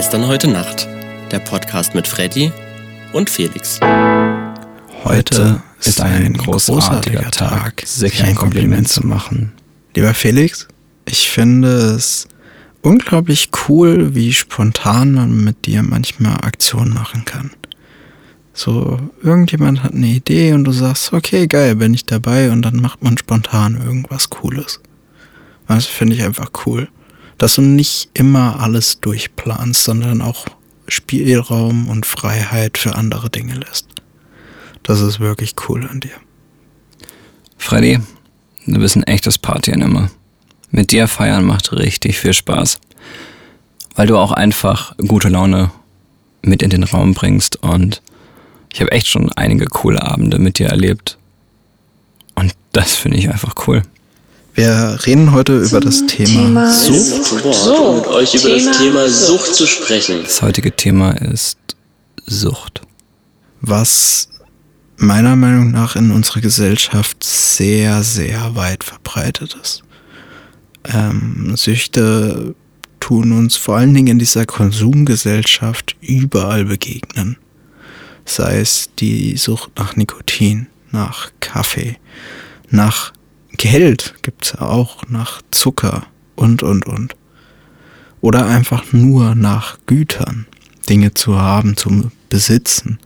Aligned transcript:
Gestern, 0.00 0.26
heute 0.28 0.48
Nacht. 0.48 0.88
Der 1.30 1.40
Podcast 1.40 1.94
mit 1.94 2.08
Freddy 2.08 2.50
und 3.12 3.28
Felix. 3.28 3.78
Heute 5.04 5.62
ist 5.78 6.00
ein 6.00 6.32
großartiger 6.32 7.30
Tag, 7.30 7.82
sich 7.84 8.24
ein 8.24 8.34
Kompliment 8.34 8.88
zu 8.88 9.06
machen. 9.06 9.52
Lieber 9.94 10.14
Felix, 10.14 10.68
ich 11.04 11.28
finde 11.28 11.68
es 11.68 12.28
unglaublich 12.80 13.50
cool, 13.68 14.14
wie 14.14 14.32
spontan 14.32 15.12
man 15.12 15.44
mit 15.44 15.66
dir 15.66 15.82
manchmal 15.82 16.36
Aktionen 16.44 16.94
machen 16.94 17.26
kann. 17.26 17.50
So, 18.54 18.98
irgendjemand 19.22 19.82
hat 19.82 19.92
eine 19.92 20.06
Idee 20.06 20.54
und 20.54 20.64
du 20.64 20.72
sagst, 20.72 21.12
okay, 21.12 21.46
geil, 21.46 21.76
bin 21.76 21.92
ich 21.92 22.06
dabei 22.06 22.50
und 22.50 22.62
dann 22.62 22.76
macht 22.76 23.02
man 23.02 23.18
spontan 23.18 23.76
irgendwas 23.76 24.30
Cooles. 24.30 24.80
Das 25.68 25.84
finde 25.84 26.14
ich 26.14 26.22
einfach 26.22 26.52
cool. 26.64 26.88
Dass 27.40 27.54
du 27.54 27.62
nicht 27.62 28.10
immer 28.12 28.60
alles 28.60 29.00
durchplanst, 29.00 29.82
sondern 29.82 30.20
auch 30.20 30.44
Spielraum 30.88 31.88
und 31.88 32.04
Freiheit 32.04 32.76
für 32.76 32.96
andere 32.96 33.30
Dinge 33.30 33.54
lässt. 33.54 33.86
Das 34.82 35.00
ist 35.00 35.20
wirklich 35.20 35.54
cool 35.66 35.88
an 35.88 36.00
dir. 36.00 36.12
Freddy, 37.56 38.00
du 38.66 38.78
bist 38.78 38.94
ein 38.94 39.04
echtes 39.04 39.38
Party-Animal. 39.38 40.10
Mit 40.70 40.92
dir 40.92 41.08
feiern 41.08 41.46
macht 41.46 41.72
richtig 41.72 42.18
viel 42.18 42.34
Spaß. 42.34 42.78
Weil 43.94 44.06
du 44.06 44.18
auch 44.18 44.32
einfach 44.32 44.94
gute 44.98 45.30
Laune 45.30 45.70
mit 46.42 46.62
in 46.62 46.68
den 46.68 46.84
Raum 46.84 47.14
bringst 47.14 47.56
und 47.62 48.02
ich 48.70 48.82
habe 48.82 48.92
echt 48.92 49.06
schon 49.06 49.32
einige 49.32 49.64
coole 49.64 50.02
Abende 50.02 50.38
mit 50.38 50.58
dir 50.58 50.68
erlebt. 50.68 51.16
Und 52.34 52.54
das 52.72 52.96
finde 52.96 53.16
ich 53.16 53.30
einfach 53.30 53.54
cool. 53.66 53.82
Wir 54.54 54.98
reden 55.06 55.32
heute 55.32 55.58
über 55.58 55.80
das 55.80 56.06
Thema, 56.06 56.26
Thema 56.26 56.72
Sucht, 56.72 57.44
Wort, 57.44 57.78
um 57.78 57.96
mit 57.96 58.06
euch 58.08 58.34
über 58.34 58.50
das 58.50 58.78
Thema 58.78 59.08
Sucht 59.08 59.54
zu 59.54 59.66
sprechen. 59.66 60.22
Das 60.22 60.42
heutige 60.42 60.74
Thema 60.74 61.12
ist 61.12 61.58
Sucht. 62.26 62.82
Was 63.60 64.28
meiner 64.96 65.36
Meinung 65.36 65.70
nach 65.70 65.96
in 65.96 66.10
unserer 66.10 66.40
Gesellschaft 66.40 67.22
sehr, 67.22 68.02
sehr 68.02 68.54
weit 68.54 68.84
verbreitet 68.84 69.56
ist. 69.62 69.82
Ähm, 70.84 71.54
Süchte 71.56 72.54
tun 72.98 73.32
uns 73.32 73.56
vor 73.56 73.76
allen 73.76 73.94
Dingen 73.94 74.08
in 74.08 74.18
dieser 74.18 74.46
Konsumgesellschaft 74.46 75.96
überall 76.00 76.64
begegnen 76.64 77.36
sei 78.30 78.60
es 78.60 78.90
die 78.98 79.36
Sucht 79.36 79.72
nach 79.78 79.96
Nikotin, 79.96 80.68
nach 80.90 81.30
Kaffee, 81.40 81.96
nach 82.70 83.12
Geld 83.60 84.14
gibt's 84.22 84.54
auch, 84.54 85.06
nach 85.08 85.42
Zucker 85.50 86.06
und, 86.34 86.62
und, 86.62 86.86
und. 86.86 87.14
Oder 88.22 88.46
einfach 88.46 88.94
nur 88.94 89.34
nach 89.34 89.76
Gütern, 89.84 90.46
Dinge 90.88 91.12
zu 91.12 91.38
haben, 91.38 91.76
zu 91.76 92.10
besitzen. 92.30 92.98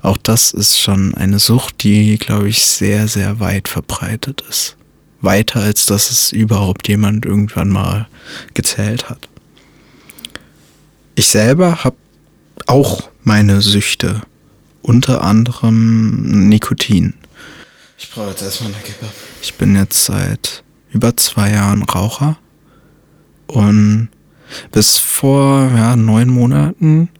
Auch 0.00 0.16
das 0.16 0.52
ist 0.52 0.78
schon 0.78 1.16
eine 1.16 1.40
Sucht, 1.40 1.82
die, 1.82 2.16
glaube 2.16 2.48
ich, 2.48 2.64
sehr, 2.64 3.08
sehr 3.08 3.40
weit 3.40 3.66
verbreitet 3.66 4.44
ist. 4.48 4.76
Weiter 5.20 5.62
als 5.62 5.84
dass 5.84 6.12
es 6.12 6.30
überhaupt 6.30 6.86
jemand 6.86 7.26
irgendwann 7.26 7.70
mal 7.70 8.06
gezählt 8.54 9.10
hat. 9.10 9.28
Ich 11.16 11.26
selber 11.26 11.82
habe 11.82 11.96
auch 12.68 13.10
meine 13.24 13.60
Süchte 13.60 14.22
unter 14.80 15.22
anderem 15.22 16.48
Nikotin. 16.48 17.14
Ich 18.02 18.10
brauche 18.10 18.30
jetzt 18.30 18.42
erstmal 18.42 18.72
eine 18.72 18.82
Kippe. 18.82 19.06
Ich 19.40 19.54
bin 19.54 19.76
jetzt 19.76 20.04
seit 20.04 20.64
über 20.90 21.16
zwei 21.16 21.52
Jahren 21.52 21.84
Raucher 21.84 22.36
und 23.46 24.08
bis 24.72 24.98
vor 24.98 25.70
ja, 25.74 25.94
neun 25.94 26.28
Monaten 26.28 27.10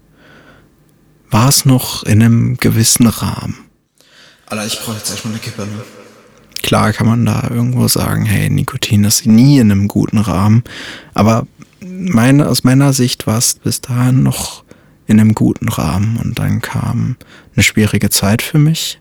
war 1.31 1.49
es 1.49 1.65
noch 1.65 2.03
in 2.03 2.21
einem 2.21 2.57
gewissen 2.57 3.07
Rahmen. 3.07 3.59
Alter, 4.47 4.67
ich 4.67 4.81
brauche 4.81 4.97
jetzt 4.97 5.09
erstmal 5.09 5.35
eine 5.35 5.41
Kippe, 5.41 5.63
ne? 5.63 5.85
Klar 6.63 6.93
kann 6.93 7.07
man 7.07 7.25
da 7.25 7.49
irgendwo 7.49 7.87
sagen, 7.87 8.25
hey, 8.25 8.51
Nikotin 8.51 9.05
ist 9.05 9.25
nie 9.25 9.59
in 9.59 9.71
einem 9.71 9.87
guten 9.87 10.19
Rahmen, 10.19 10.65
aber 11.15 11.47
meine, 11.81 12.49
aus 12.49 12.65
meiner 12.65 12.93
Sicht 12.93 13.29
war 13.29 13.39
es 13.39 13.55
bis 13.55 13.81
dahin 13.81 14.25
noch 14.25 14.65
in 15.07 15.21
einem 15.21 15.35
guten 15.35 15.69
Rahmen. 15.69 16.17
Und 16.17 16.39
dann 16.39 16.61
kam 16.61 17.17
eine 17.55 17.63
schwierige 17.63 18.11
Zeit 18.11 18.43
für 18.43 18.59
mich, 18.59 18.99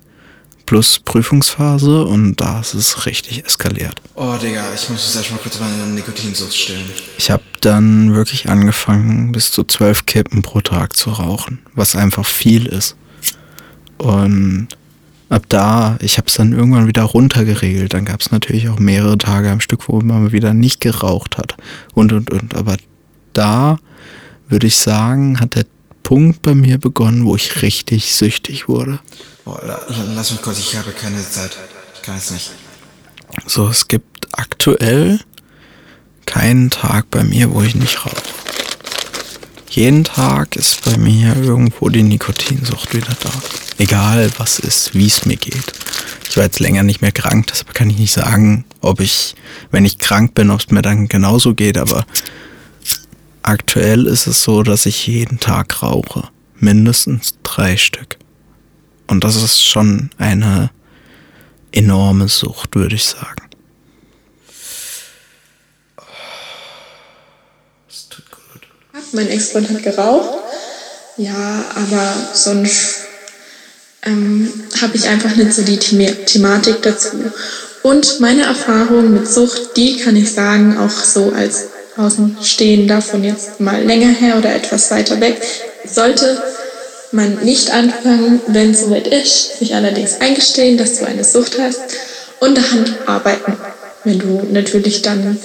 plus 0.71 0.99
Prüfungsphase 0.99 2.05
und 2.05 2.37
da 2.37 2.61
ist 2.61 2.75
es 2.75 3.05
richtig 3.05 3.45
eskaliert. 3.45 4.01
Oh 4.15 4.37
Digga, 4.41 4.63
ich 4.73 4.89
muss 4.89 5.05
jetzt 5.05 5.17
erstmal 5.17 5.41
kurz 5.41 5.59
meine 5.59 5.85
Nikotinsucht 5.87 6.55
stellen. 6.55 6.89
Ich 7.17 7.29
habe 7.29 7.43
dann 7.59 8.15
wirklich 8.15 8.47
angefangen, 8.47 9.33
bis 9.33 9.51
zu 9.51 9.65
zwölf 9.65 10.05
Kippen 10.05 10.41
pro 10.43 10.61
Tag 10.61 10.95
zu 10.95 11.09
rauchen, 11.09 11.59
was 11.75 11.97
einfach 11.97 12.25
viel 12.25 12.67
ist. 12.67 12.95
Und 13.97 14.69
ab 15.27 15.43
da, 15.49 15.97
ich 15.99 16.17
habe 16.17 16.29
es 16.29 16.35
dann 16.35 16.53
irgendwann 16.53 16.87
wieder 16.87 17.03
runtergeregelt. 17.03 17.93
Dann 17.93 18.05
gab 18.05 18.21
es 18.21 18.31
natürlich 18.31 18.69
auch 18.69 18.79
mehrere 18.79 19.17
Tage 19.17 19.51
am 19.51 19.59
Stück, 19.59 19.89
wo 19.89 19.99
man 19.99 20.31
wieder 20.31 20.53
nicht 20.53 20.79
geraucht 20.79 21.37
hat 21.37 21.57
und 21.93 22.13
und 22.13 22.31
und. 22.31 22.55
Aber 22.55 22.77
da 23.33 23.77
würde 24.47 24.67
ich 24.67 24.77
sagen, 24.77 25.41
hat 25.41 25.55
der 25.55 25.65
Punkt 26.03 26.41
bei 26.41 26.55
mir 26.55 26.77
begonnen, 26.77 27.25
wo 27.25 27.35
ich 27.35 27.61
richtig 27.61 28.13
süchtig 28.13 28.69
wurde. 28.69 28.99
Boah, 29.51 29.81
lass 30.15 30.31
mich 30.31 30.41
kurz, 30.41 30.59
ich 30.59 30.77
habe 30.77 30.91
keine 30.91 31.21
Zeit. 31.27 31.57
Ich 31.93 32.01
kann 32.01 32.15
es 32.15 32.31
nicht. 32.31 32.51
So, 33.45 33.67
es 33.67 33.87
gibt 33.87 34.27
aktuell 34.31 35.19
keinen 36.25 36.69
Tag 36.69 37.09
bei 37.11 37.25
mir, 37.25 37.51
wo 37.51 37.61
ich 37.61 37.75
nicht 37.75 38.05
rauche. 38.05 38.15
Jeden 39.69 40.05
Tag 40.05 40.55
ist 40.55 40.85
bei 40.85 40.97
mir 40.97 41.35
irgendwo 41.35 41.89
die 41.89 42.03
Nikotinsucht 42.03 42.93
wieder 42.93 43.13
da. 43.21 43.31
Egal 43.77 44.31
was 44.37 44.59
ist, 44.59 44.93
wie 44.93 45.07
es 45.07 45.25
mir 45.25 45.37
geht. 45.37 45.73
Ich 46.29 46.37
war 46.37 46.45
jetzt 46.45 46.59
länger 46.59 46.83
nicht 46.83 47.01
mehr 47.01 47.11
krank, 47.11 47.47
deshalb 47.47 47.73
kann 47.73 47.89
ich 47.89 47.97
nicht 47.97 48.13
sagen, 48.13 48.63
ob 48.79 49.01
ich, 49.01 49.35
wenn 49.69 49.83
ich 49.83 49.97
krank 49.97 50.33
bin, 50.33 50.49
ob 50.49 50.61
es 50.61 50.71
mir 50.71 50.81
dann 50.81 51.09
genauso 51.09 51.53
geht, 51.53 51.77
aber 51.77 52.05
Aktuell 53.43 54.05
ist 54.05 54.27
es 54.27 54.43
so, 54.43 54.61
dass 54.61 54.85
ich 54.85 55.07
jeden 55.07 55.39
Tag 55.39 55.81
rauche. 55.81 56.29
Mindestens 56.59 57.35
drei 57.41 57.75
Stück. 57.75 58.20
Und 59.11 59.25
das 59.25 59.35
ist 59.35 59.61
schon 59.61 60.09
eine 60.17 60.71
enorme 61.73 62.29
Sucht, 62.29 62.75
würde 62.75 62.95
ich 62.95 63.03
sagen. 63.03 63.49
Das 67.89 68.07
tut 68.07 68.23
gut. 68.31 68.61
Mein 69.11 69.27
Ex-Freund 69.27 69.69
hat 69.69 69.83
geraucht. 69.83 70.39
Ja, 71.17 71.65
aber 71.75 72.13
sonst 72.33 73.01
ähm, 74.03 74.49
habe 74.81 74.95
ich 74.95 75.09
einfach 75.09 75.35
nicht 75.35 75.51
so 75.51 75.63
die 75.63 75.77
Thematik 75.77 76.81
dazu. 76.81 77.33
Und 77.83 78.21
meine 78.21 78.43
Erfahrung 78.43 79.13
mit 79.13 79.27
Sucht, 79.27 79.75
die 79.75 79.97
kann 79.97 80.15
ich 80.15 80.31
sagen, 80.31 80.77
auch 80.77 80.89
so 80.89 81.33
als 81.33 81.67
stehen 82.41 82.87
davon 82.87 83.25
jetzt 83.25 83.59
mal 83.59 83.83
länger 83.83 84.13
her 84.13 84.37
oder 84.37 84.55
etwas 84.55 84.89
weiter 84.89 85.19
weg, 85.19 85.41
sollte 85.85 86.41
man 87.11 87.43
nicht 87.43 87.71
anfangen, 87.71 88.41
wenn 88.47 88.71
es 88.71 88.81
soweit 88.81 89.07
ist, 89.07 89.59
sich 89.59 89.75
allerdings 89.75 90.21
eingestehen, 90.21 90.77
dass 90.77 90.99
du 90.99 91.05
eine 91.05 91.23
Sucht 91.23 91.57
hast 91.59 91.81
und 92.39 92.57
daran 92.57 92.95
arbeiten, 93.05 93.57
wenn 94.03 94.19
du 94.19 94.47
natürlich 94.51 95.01
dann 95.01 95.37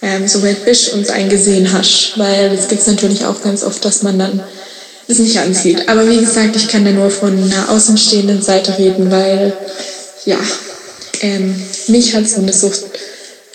ähm, 0.00 0.26
soweit 0.26 0.64
bist 0.64 0.92
und 0.92 1.02
es 1.02 1.10
eingesehen 1.10 1.72
hast, 1.72 2.18
weil 2.18 2.52
es 2.52 2.68
gibt 2.68 2.86
natürlich 2.86 3.24
auch 3.24 3.42
ganz 3.42 3.62
oft, 3.62 3.84
dass 3.84 4.02
man 4.02 4.18
dann 4.18 4.42
es 5.08 5.18
nicht 5.18 5.38
ansieht. 5.38 5.88
Aber 5.88 6.08
wie 6.08 6.18
gesagt, 6.18 6.56
ich 6.56 6.68
kann 6.68 6.84
da 6.84 6.90
nur 6.90 7.10
von 7.10 7.32
einer 7.32 7.70
außenstehenden 7.70 8.42
Seite 8.42 8.78
reden, 8.78 9.10
weil 9.10 9.52
ja, 10.24 10.38
ähm, 11.20 11.54
mich 11.88 12.14
hat 12.14 12.28
so 12.28 12.40
eine 12.40 12.52
Sucht 12.52 12.84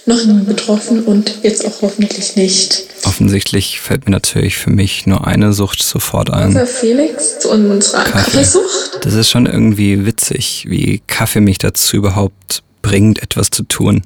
noch 0.07 0.23
nie 0.25 0.43
betroffen 0.43 1.03
und 1.03 1.39
jetzt 1.43 1.65
auch 1.65 1.81
hoffentlich 1.81 2.35
nicht. 2.35 2.85
Offensichtlich 3.03 3.79
fällt 3.79 4.05
mir 4.05 4.11
natürlich 4.11 4.57
für 4.57 4.69
mich 4.69 5.05
nur 5.05 5.27
eine 5.27 5.53
Sucht 5.53 5.83
sofort 5.83 6.31
ein. 6.31 6.47
Unser 6.47 6.65
Felix 6.65 7.39
zu 7.39 7.51
unserer 7.51 8.03
Kaffee. 8.03 8.31
Kaffeesucht. 8.31 8.99
Das 9.01 9.13
ist 9.13 9.29
schon 9.29 9.45
irgendwie 9.45 10.05
witzig, 10.05 10.65
wie 10.67 11.01
Kaffee 11.07 11.41
mich 11.41 11.57
dazu 11.57 11.97
überhaupt 11.97 12.63
bringt, 12.81 13.21
etwas 13.21 13.49
zu 13.49 13.63
tun. 13.63 14.03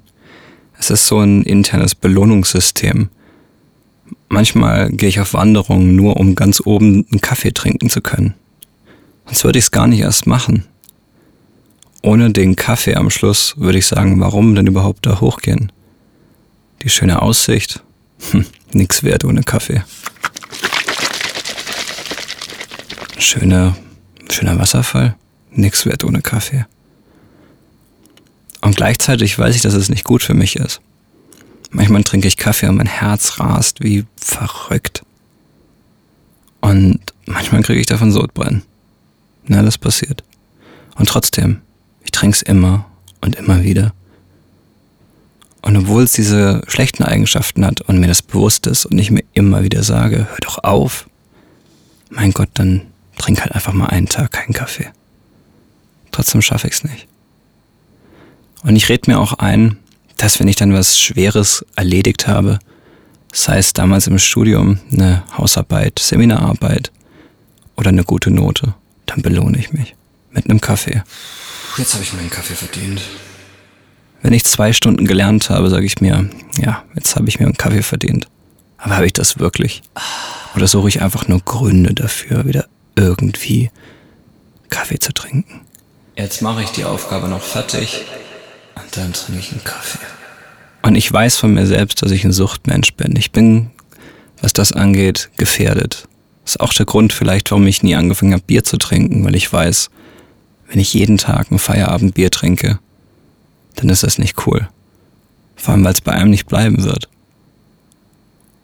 Es 0.80 0.90
ist 0.90 1.06
so 1.06 1.20
ein 1.20 1.44
internes 1.44 1.94
Belohnungssystem. 1.94 3.10
Manchmal 4.30 4.90
gehe 4.90 5.10
ich 5.10 5.20
auf 5.20 5.34
Wanderungen 5.34 5.96
nur, 5.96 6.18
um 6.18 6.36
ganz 6.36 6.62
oben 6.66 7.06
einen 7.12 7.22
Kaffee 7.22 7.52
trinken 7.52 7.90
zu 7.90 8.02
können. 8.02 8.34
Sonst 9.26 9.44
würde 9.44 9.60
ich 9.60 9.66
es 9.66 9.72
gar 9.72 9.88
nicht 9.88 10.00
erst 10.00 10.26
machen. 10.26 10.66
Ohne 12.02 12.32
den 12.32 12.56
Kaffee 12.56 12.96
am 12.96 13.12
Schluss 13.12 13.54
würde 13.58 13.78
ich 13.78 13.86
sagen, 13.86 14.20
warum 14.20 14.56
denn 14.56 14.66
überhaupt 14.66 15.06
da 15.06 15.22
hochgehen? 15.22 15.72
Die 16.84 16.90
schöne 16.90 17.22
Aussicht, 17.22 17.82
hm, 18.32 18.46
nix 18.74 19.04
wert 19.04 19.24
ohne 19.24 19.44
Kaffee. 19.44 19.84
Schöner, 23.18 23.76
schöner 24.32 24.58
Wasserfall, 24.58 25.16
nix 25.52 25.86
wert 25.86 26.04
ohne 26.04 26.22
Kaffee. 26.22 26.66
Und 28.62 28.76
gleichzeitig 28.76 29.38
weiß 29.38 29.56
ich, 29.56 29.62
dass 29.62 29.74
es 29.74 29.90
nicht 29.90 30.04
gut 30.04 30.24
für 30.24 30.34
mich 30.34 30.56
ist. 30.56 30.82
Manchmal 31.70 32.04
trinke 32.04 32.28
ich 32.28 32.38
Kaffee 32.38 32.68
und 32.68 32.78
mein 32.78 32.88
Herz 32.88 33.40
rast 33.40 33.82
wie 33.82 34.06
verrückt. 34.18 35.04
Und 36.62 37.00
manchmal 37.26 37.64
kriege 37.64 37.80
ich 37.80 37.88
davon 37.88 38.12
Sodbrennen. 38.12 38.64
Na, 39.46 39.62
das 39.62 39.78
passiert. 39.78 40.24
Und 40.96 41.10
trotzdem, 41.10 41.62
ich 42.04 42.12
trinke 42.12 42.36
es 42.36 42.42
immer 42.42 42.86
und 43.22 43.36
immer 43.36 43.64
wieder. 43.64 43.94
Und 45.62 45.78
obwohl 45.78 46.04
es 46.04 46.14
diese 46.14 46.62
schlechten 46.68 47.04
Eigenschaften 47.04 47.66
hat 47.66 47.82
und 47.82 48.00
mir 48.00 48.08
das 48.08 48.22
bewusst 48.22 48.68
ist 48.68 48.86
und 48.86 48.98
ich 48.98 49.12
mir 49.12 49.24
immer 49.34 49.64
wieder 49.64 49.84
sage, 49.84 50.28
hör 50.30 50.38
doch 50.42 50.64
auf, 50.64 51.08
mein 52.10 52.32
Gott, 52.32 52.50
dann 52.56 52.82
trink 53.18 53.42
halt 53.42 53.54
einfach 53.54 53.74
mal 53.74 53.88
einen 53.88 54.08
Tag 54.08 54.32
keinen 54.32 54.54
Kaffee. 54.54 54.90
Trotzdem 56.12 56.42
schaffe 56.42 56.68
ich 56.68 56.74
es 56.74 56.84
nicht. 56.84 57.08
Und 58.64 58.76
ich 58.76 58.90
rede 58.90 59.10
mir 59.10 59.20
auch 59.20 59.34
ein, 59.34 59.78
dass 60.18 60.40
wenn 60.40 60.48
ich 60.48 60.56
dann 60.56 60.74
was 60.74 61.00
Schweres 61.00 61.66
erledigt 61.76 62.28
habe, 62.28 62.60
sei 63.32 63.58
es 63.58 63.74
damals 63.74 64.08
im 64.08 64.20
Studium 64.20 64.80
eine 64.92 65.24
Hausarbeit, 65.38 66.00
Seminararbeit 66.00 66.92
oder 67.76 67.90
eine 67.90 68.04
gute 68.04 68.30
Note, 68.30 68.74
dann 69.06 69.22
belohne 69.22 69.58
ich 69.58 69.72
mich 69.74 69.96
mit 70.32 70.50
einem 70.50 70.62
Kaffee. 70.62 71.04
Jetzt 71.78 71.94
habe 71.94 72.04
ich 72.04 72.14
meinen 72.14 72.30
Kaffee 72.30 72.56
verdient. 72.56 73.02
Wenn 74.22 74.34
ich 74.34 74.44
zwei 74.44 74.72
Stunden 74.74 75.06
gelernt 75.06 75.50
habe, 75.50 75.70
sage 75.70 75.86
ich 75.86 76.00
mir, 76.00 76.30
ja, 76.60 76.84
jetzt 76.96 77.16
habe 77.16 77.28
ich 77.28 77.40
mir 77.40 77.46
einen 77.46 77.58
Kaffee 77.58 77.82
verdient. 77.82 78.28
Aber 78.78 78.96
habe 78.96 79.06
ich 79.06 79.14
das 79.14 79.40
wirklich? 79.40 79.82
Oder 80.56 80.68
suche 80.68 80.90
ich 80.90 81.02
einfach 81.02 81.28
nur 81.28 81.40
Gründe 81.40 81.94
dafür, 81.94 82.46
wieder 82.46 82.66
irgendwie 82.96 83.72
Kaffee 84.70 85.00
zu 85.00 85.14
trinken? 85.14 85.62
Jetzt 86.16 86.42
mache 86.42 86.64
ich 86.64 86.70
die 86.70 86.86
Aufgabe 86.86 87.28
noch 87.28 87.42
fertig 87.42 88.02
und 88.76 88.98
dann 88.98 89.14
trinke 89.14 89.40
ich 89.40 89.52
einen 89.52 89.64
Kaffee. 89.64 90.00
Und 90.84 90.96
ich 90.96 91.12
weiß 91.12 91.38
von 91.38 91.54
mir 91.54 91.68
selbst, 91.68 92.02
dass 92.02 92.12
ich 92.12 92.26
ein 92.26 92.32
Suchtmensch 92.32 92.94
bin. 92.94 93.16
Ich 93.16 93.32
bin, 93.32 93.70
was 94.42 94.54
das 94.54 94.72
angeht, 94.72 95.30
gefährdet. 95.38 96.08
Das 96.44 96.56
ist 96.56 96.62
auch 96.62 96.74
der 96.74 96.86
Grund 96.88 97.14
vielleicht, 97.14 97.52
warum 97.52 97.68
ich 97.68 97.84
nie 97.84 97.96
angefangen 97.96 98.34
habe, 98.34 98.44
Bier 98.46 98.64
zu 98.64 98.78
trinken, 98.78 99.24
weil 99.24 99.36
ich 99.36 99.52
weiß, 99.52 99.90
wenn 100.68 100.80
ich 100.80 100.94
jeden 100.94 101.18
Tag 101.18 101.52
ein 101.52 101.60
Feierabendbier 101.60 102.32
trinke, 102.32 102.80
dann 103.76 103.90
ist 103.90 104.04
das 104.04 104.18
nicht 104.18 104.46
cool. 104.46 104.68
Vor 105.56 105.74
allem, 105.74 105.84
weil 105.84 105.94
es 105.94 106.02
bei 106.02 106.12
einem 106.12 106.32
nicht 106.32 106.48
bleiben 106.48 106.84
wird. 106.84 107.08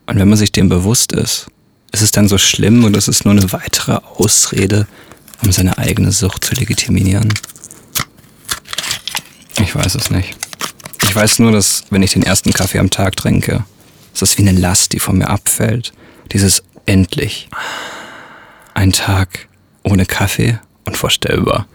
Und 0.07 0.17
wenn 0.17 0.29
man 0.29 0.37
sich 0.37 0.51
dem 0.51 0.69
bewusst 0.69 1.11
ist, 1.11 1.47
ist 1.91 2.01
es 2.01 2.11
dann 2.11 2.27
so 2.27 2.37
schlimm 2.37 2.83
ist 2.95 3.07
es 3.07 3.23
nur 3.23 3.33
eine 3.33 3.51
weitere 3.51 3.99
Ausrede, 4.17 4.87
um 5.43 5.51
seine 5.51 5.77
eigene 5.77 6.11
Sucht 6.11 6.43
zu 6.43 6.53
legitimieren? 6.55 7.33
Ich 9.61 9.75
weiß 9.75 9.95
es 9.95 10.09
nicht. 10.09 10.35
Ich 11.03 11.15
weiß 11.15 11.39
nur, 11.39 11.51
dass 11.51 11.83
wenn 11.89 12.03
ich 12.03 12.13
den 12.13 12.23
ersten 12.23 12.53
Kaffee 12.53 12.79
am 12.79 12.89
Tag 12.89 13.15
trinke, 13.15 13.65
ist 14.13 14.21
das 14.21 14.37
wie 14.37 14.47
eine 14.47 14.57
Last, 14.57 14.93
die 14.93 14.99
von 14.99 15.17
mir 15.17 15.29
abfällt. 15.29 15.93
Dieses 16.31 16.63
endlich. 16.85 17.49
Ein 18.73 18.91
Tag 18.91 19.47
ohne 19.83 20.05
Kaffee, 20.05 20.59
unvorstellbar. 20.85 21.67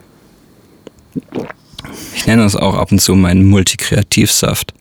Ich 2.15 2.27
nenne 2.27 2.45
es 2.45 2.57
auch 2.57 2.75
ab 2.75 2.93
und 2.93 3.01
zu 3.01 3.15
meinen 3.15 3.45
Multikreativsaft, 3.47 4.75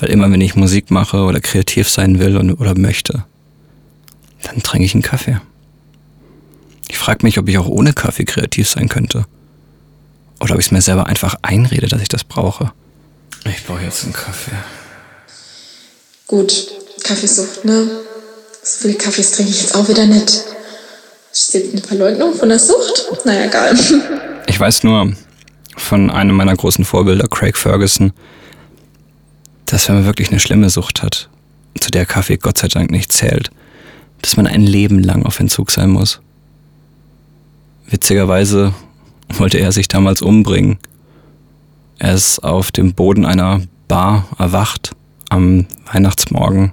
weil 0.00 0.10
immer 0.10 0.30
wenn 0.30 0.40
ich 0.40 0.56
Musik 0.56 0.90
mache 0.90 1.24
oder 1.24 1.40
kreativ 1.40 1.88
sein 1.88 2.18
will 2.18 2.36
und, 2.36 2.52
oder 2.54 2.78
möchte, 2.78 3.24
dann 4.42 4.62
trinke 4.62 4.86
ich 4.86 4.94
einen 4.94 5.02
Kaffee. 5.02 5.40
Ich 6.88 6.98
frage 6.98 7.24
mich, 7.24 7.38
ob 7.38 7.48
ich 7.48 7.58
auch 7.58 7.68
ohne 7.68 7.92
Kaffee 7.92 8.24
kreativ 8.24 8.68
sein 8.68 8.88
könnte. 8.88 9.26
Oder 10.40 10.54
ob 10.54 10.60
ich 10.60 10.66
es 10.66 10.72
mir 10.72 10.80
selber 10.80 11.06
einfach 11.06 11.36
einrede, 11.42 11.88
dass 11.88 12.00
ich 12.00 12.08
das 12.08 12.24
brauche. 12.24 12.72
Ich 13.44 13.64
brauche 13.64 13.82
jetzt 13.82 14.04
einen 14.04 14.12
Kaffee. 14.12 14.56
Gut, 16.26 16.68
Kaffeesucht, 17.02 17.64
ne? 17.64 17.90
So 18.62 18.82
viele 18.82 18.94
Kaffees 18.94 19.32
trinke 19.32 19.50
ich 19.50 19.62
jetzt 19.62 19.74
auch 19.74 19.88
wieder 19.88 20.06
nicht. 20.06 20.44
Steht 21.32 21.72
eine 21.72 21.82
Verleugnung 21.82 22.34
von 22.34 22.48
der 22.48 22.58
Sucht? 22.58 23.08
Naja, 23.24 23.46
egal. 23.46 23.78
Ich 24.46 24.58
weiß 24.58 24.82
nur 24.84 25.12
von 25.88 26.10
einem 26.10 26.36
meiner 26.36 26.54
großen 26.54 26.84
Vorbilder, 26.84 27.28
Craig 27.28 27.56
Ferguson, 27.56 28.12
dass 29.64 29.88
wenn 29.88 29.96
man 29.96 30.04
wirklich 30.04 30.28
eine 30.28 30.38
schlimme 30.38 30.68
Sucht 30.68 31.02
hat, 31.02 31.30
zu 31.80 31.90
der 31.90 32.04
Kaffee 32.04 32.36
Gott 32.36 32.58
sei 32.58 32.68
Dank 32.68 32.90
nicht 32.90 33.10
zählt, 33.10 33.50
dass 34.20 34.36
man 34.36 34.46
ein 34.46 34.60
Leben 34.60 35.02
lang 35.02 35.24
auf 35.24 35.40
Entzug 35.40 35.70
sein 35.70 35.88
muss. 35.88 36.20
Witzigerweise 37.88 38.74
wollte 39.38 39.58
er 39.58 39.72
sich 39.72 39.88
damals 39.88 40.20
umbringen. 40.20 40.78
Er 41.98 42.12
ist 42.12 42.44
auf 42.44 42.70
dem 42.70 42.92
Boden 42.92 43.24
einer 43.24 43.62
Bar 43.88 44.26
erwacht 44.38 44.94
am 45.30 45.66
Weihnachtsmorgen 45.90 46.72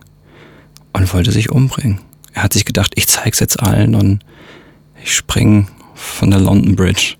und 0.91 1.13
wollte 1.13 1.31
sich 1.31 1.51
umbringen. 1.51 2.01
Er 2.33 2.43
hat 2.43 2.51
sich 2.51 2.65
gedacht, 2.65 2.91
ich 2.95 3.07
zeig's 3.07 3.39
jetzt 3.39 3.61
allen 3.61 3.95
und 3.95 4.19
ich 5.01 5.15
spring 5.15 5.69
von 5.93 6.31
der 6.31 6.41
London 6.41 6.75
Bridge 6.75 7.15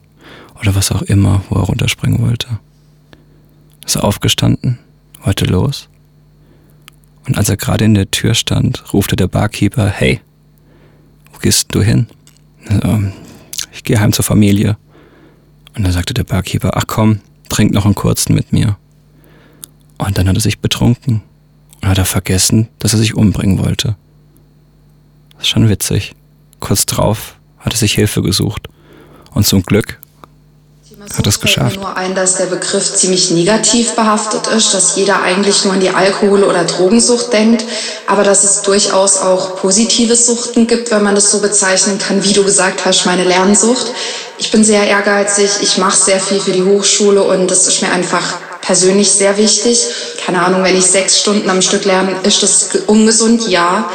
oder 0.60 0.76
was 0.76 0.92
auch 0.92 1.02
immer, 1.02 1.44
wo 1.50 1.56
er 1.56 1.64
runterspringen 1.64 2.22
wollte. 2.22 2.48
Ist 3.86 3.98
aufgestanden, 3.98 4.80
wollte 5.24 5.46
los. 5.46 5.90
Und 7.28 7.38
als 7.38 7.50
er 7.50 7.58
gerade 7.58 7.86
in 7.86 7.94
der 7.94 8.12
Tür 8.12 8.34
stand, 8.36 8.94
rufte 8.94 9.16
der 9.16 9.28
Barkeeper, 9.28 9.88
hey, 9.88 10.22
wo 11.34 11.40
gehst 11.40 11.68
du 11.74 11.82
hin? 11.82 12.08
Also, 12.68 13.04
ich 13.74 13.84
gehe 13.84 14.00
heim 14.00 14.14
zur 14.14 14.26
Familie. 14.26 14.78
Und 15.76 15.86
da 15.86 15.92
sagte 15.92 16.14
der 16.14 16.24
Barkeeper, 16.24 16.72
ach 16.76 16.86
komm, 16.88 17.20
trink 17.50 17.74
noch 17.74 17.86
einen 17.86 17.96
kurzen 17.96 18.34
mit 18.34 18.54
mir. 18.54 18.78
Und 19.98 20.18
dann 20.18 20.28
hat 20.28 20.36
er 20.36 20.42
sich 20.42 20.60
betrunken 20.60 21.22
und 21.82 21.90
hat 21.90 21.98
er 21.98 22.06
vergessen, 22.06 22.68
dass 22.80 22.94
er 22.94 23.00
sich 23.00 23.16
umbringen 23.16 23.60
wollte. 23.60 23.96
Das 25.34 25.44
ist 25.44 25.50
schon 25.50 25.70
witzig. 25.70 26.16
Kurz 26.60 26.86
drauf 26.86 27.38
hat 27.60 27.74
er 27.74 27.78
sich 27.78 27.94
Hilfe 27.94 28.22
gesucht. 28.22 28.70
Und 29.32 29.46
zum 29.46 29.64
Glück 29.64 30.00
hat 31.18 31.28
es 31.28 31.40
geschafft. 31.40 31.78
Mir 31.78 31.84
nur 31.84 31.98
ein, 31.98 32.16
dass 32.16 32.38
der 32.38 32.46
Begriff 32.46 32.94
ziemlich 32.96 33.32
negativ 33.32 33.96
behaftet 33.96 34.48
ist, 34.48 34.74
dass 34.74 34.96
jeder 34.96 35.22
eigentlich 35.22 35.64
nur 35.64 35.74
an 35.74 35.80
die 35.80 35.90
Alkohol- 35.90 36.44
oder 36.44 36.64
Drogensucht 36.64 37.32
denkt, 37.34 37.64
aber 38.08 38.24
dass 38.24 38.44
es 38.44 38.62
durchaus 38.62 39.18
auch 39.18 39.58
positive 39.58 40.16
Suchten 40.16 40.68
gibt, 40.68 40.92
wenn 40.92 41.04
man 41.04 41.16
das 41.16 41.32
so 41.32 41.40
bezeichnen 41.40 41.98
kann, 41.98 42.24
wie 42.24 42.34
du 42.34 42.44
gesagt 42.44 42.86
hast, 42.86 43.06
meine 43.06 43.24
Lernsucht. 43.24 43.88
Ich 44.38 44.52
bin 44.52 44.64
sehr 44.64 44.86
ehrgeizig, 44.88 45.50
ich 45.62 45.78
mache 45.78 45.98
sehr 45.98 46.20
viel 46.20 46.40
für 46.40 46.52
die 46.52 46.64
Hochschule 46.64 47.24
und 47.24 47.50
das 47.50 47.68
ist 47.68 47.82
mir 47.82 47.92
einfach 47.92 48.36
persönlich 48.62 49.12
sehr 49.12 49.38
wichtig. 49.38 49.86
Keine 50.26 50.42
Ahnung, 50.42 50.64
wenn 50.64 50.78
ich 50.78 50.86
sechs 50.86 51.20
Stunden 51.20 51.50
am 51.50 51.62
Stück 51.62 51.86
lerne, 51.86 52.16
ist 52.24 52.44
das 52.44 52.70
ungesund, 52.88 53.48
ja. 53.48 53.90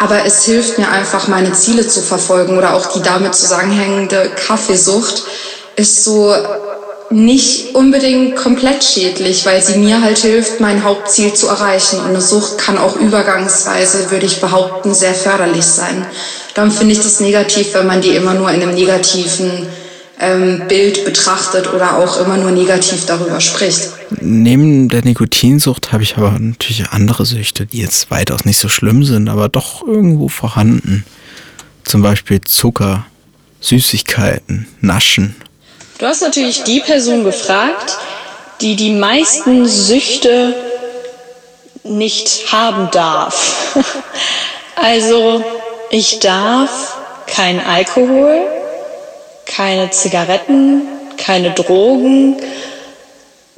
Aber 0.00 0.24
es 0.24 0.44
hilft 0.44 0.78
mir 0.78 0.88
einfach, 0.88 1.26
meine 1.26 1.52
Ziele 1.52 1.86
zu 1.86 2.00
verfolgen 2.00 2.56
oder 2.56 2.74
auch 2.74 2.92
die 2.92 3.02
damit 3.02 3.34
zusammenhängende 3.34 4.30
Kaffeesucht 4.30 5.24
ist 5.78 6.04
so 6.04 6.34
nicht 7.10 7.74
unbedingt 7.74 8.36
komplett 8.36 8.84
schädlich, 8.84 9.46
weil 9.46 9.62
sie 9.62 9.78
mir 9.78 10.02
halt 10.02 10.18
hilft, 10.18 10.60
mein 10.60 10.84
Hauptziel 10.84 11.32
zu 11.32 11.48
erreichen. 11.48 12.00
Und 12.00 12.06
eine 12.08 12.20
Sucht 12.20 12.58
kann 12.58 12.76
auch 12.76 12.96
übergangsweise, 12.96 14.10
würde 14.10 14.26
ich 14.26 14.40
behaupten, 14.40 14.92
sehr 14.92 15.14
förderlich 15.14 15.64
sein. 15.64 16.04
Darum 16.54 16.70
finde 16.70 16.92
ich 16.92 17.00
das 17.00 17.20
negativ, 17.20 17.72
wenn 17.74 17.86
man 17.86 18.02
die 18.02 18.10
immer 18.10 18.34
nur 18.34 18.50
in 18.50 18.60
einem 18.60 18.74
negativen 18.74 19.50
ähm, 20.20 20.62
Bild 20.68 21.04
betrachtet 21.04 21.72
oder 21.72 21.96
auch 21.96 22.20
immer 22.20 22.36
nur 22.36 22.50
negativ 22.50 23.06
darüber 23.06 23.40
spricht. 23.40 23.90
Neben 24.20 24.88
der 24.88 25.02
Nikotinsucht 25.02 25.92
habe 25.92 26.02
ich 26.02 26.16
aber 26.16 26.32
natürlich 26.38 26.88
andere 26.90 27.24
Süchte, 27.24 27.66
die 27.66 27.78
jetzt 27.78 28.10
weitaus 28.10 28.44
nicht 28.44 28.58
so 28.58 28.68
schlimm 28.68 29.04
sind, 29.04 29.28
aber 29.28 29.48
doch 29.48 29.86
irgendwo 29.86 30.28
vorhanden. 30.28 31.04
Zum 31.84 32.02
Beispiel 32.02 32.40
Zucker, 32.42 33.06
Süßigkeiten, 33.60 34.66
Naschen 34.80 35.36
Du 35.98 36.06
hast 36.06 36.22
natürlich 36.22 36.62
die 36.62 36.80
Person 36.80 37.24
gefragt, 37.24 37.96
die 38.60 38.76
die 38.76 38.92
meisten 38.92 39.66
Süchte 39.66 40.54
nicht 41.82 42.52
haben 42.52 42.90
darf. 42.90 43.76
Also 44.80 45.42
ich 45.90 46.20
darf 46.20 46.98
kein 47.26 47.58
Alkohol, 47.58 48.46
keine 49.44 49.90
Zigaretten, 49.90 50.82
keine 51.16 51.50
Drogen, 51.50 52.36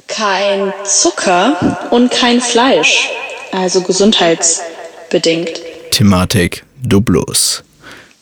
kein 0.07 0.73
Zucker 0.83 1.77
und 1.91 2.09
kein 2.09 2.41
Fleisch, 2.41 3.07
also 3.51 3.81
gesundheitsbedingt. 3.81 5.61
Thematik 5.91 6.63
Dublos. 6.81 7.61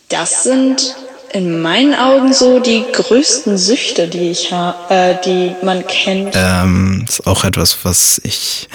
Das 0.10 0.44
sind 0.44 0.98
in 1.34 1.62
meinen 1.62 1.94
Augen 1.94 2.34
so 2.34 2.60
die 2.60 2.84
größten 2.92 3.58
Süchte, 3.58 4.08
die 4.08 4.30
ich 4.32 4.52
habe, 4.52 4.94
äh, 4.94 5.16
die 5.24 5.56
man 5.64 5.86
kennt. 5.86 6.34
Ähm, 6.36 7.06
ist 7.08 7.26
auch 7.28 7.44
etwas, 7.44 7.78
was 7.84 8.20
ich 8.24 8.68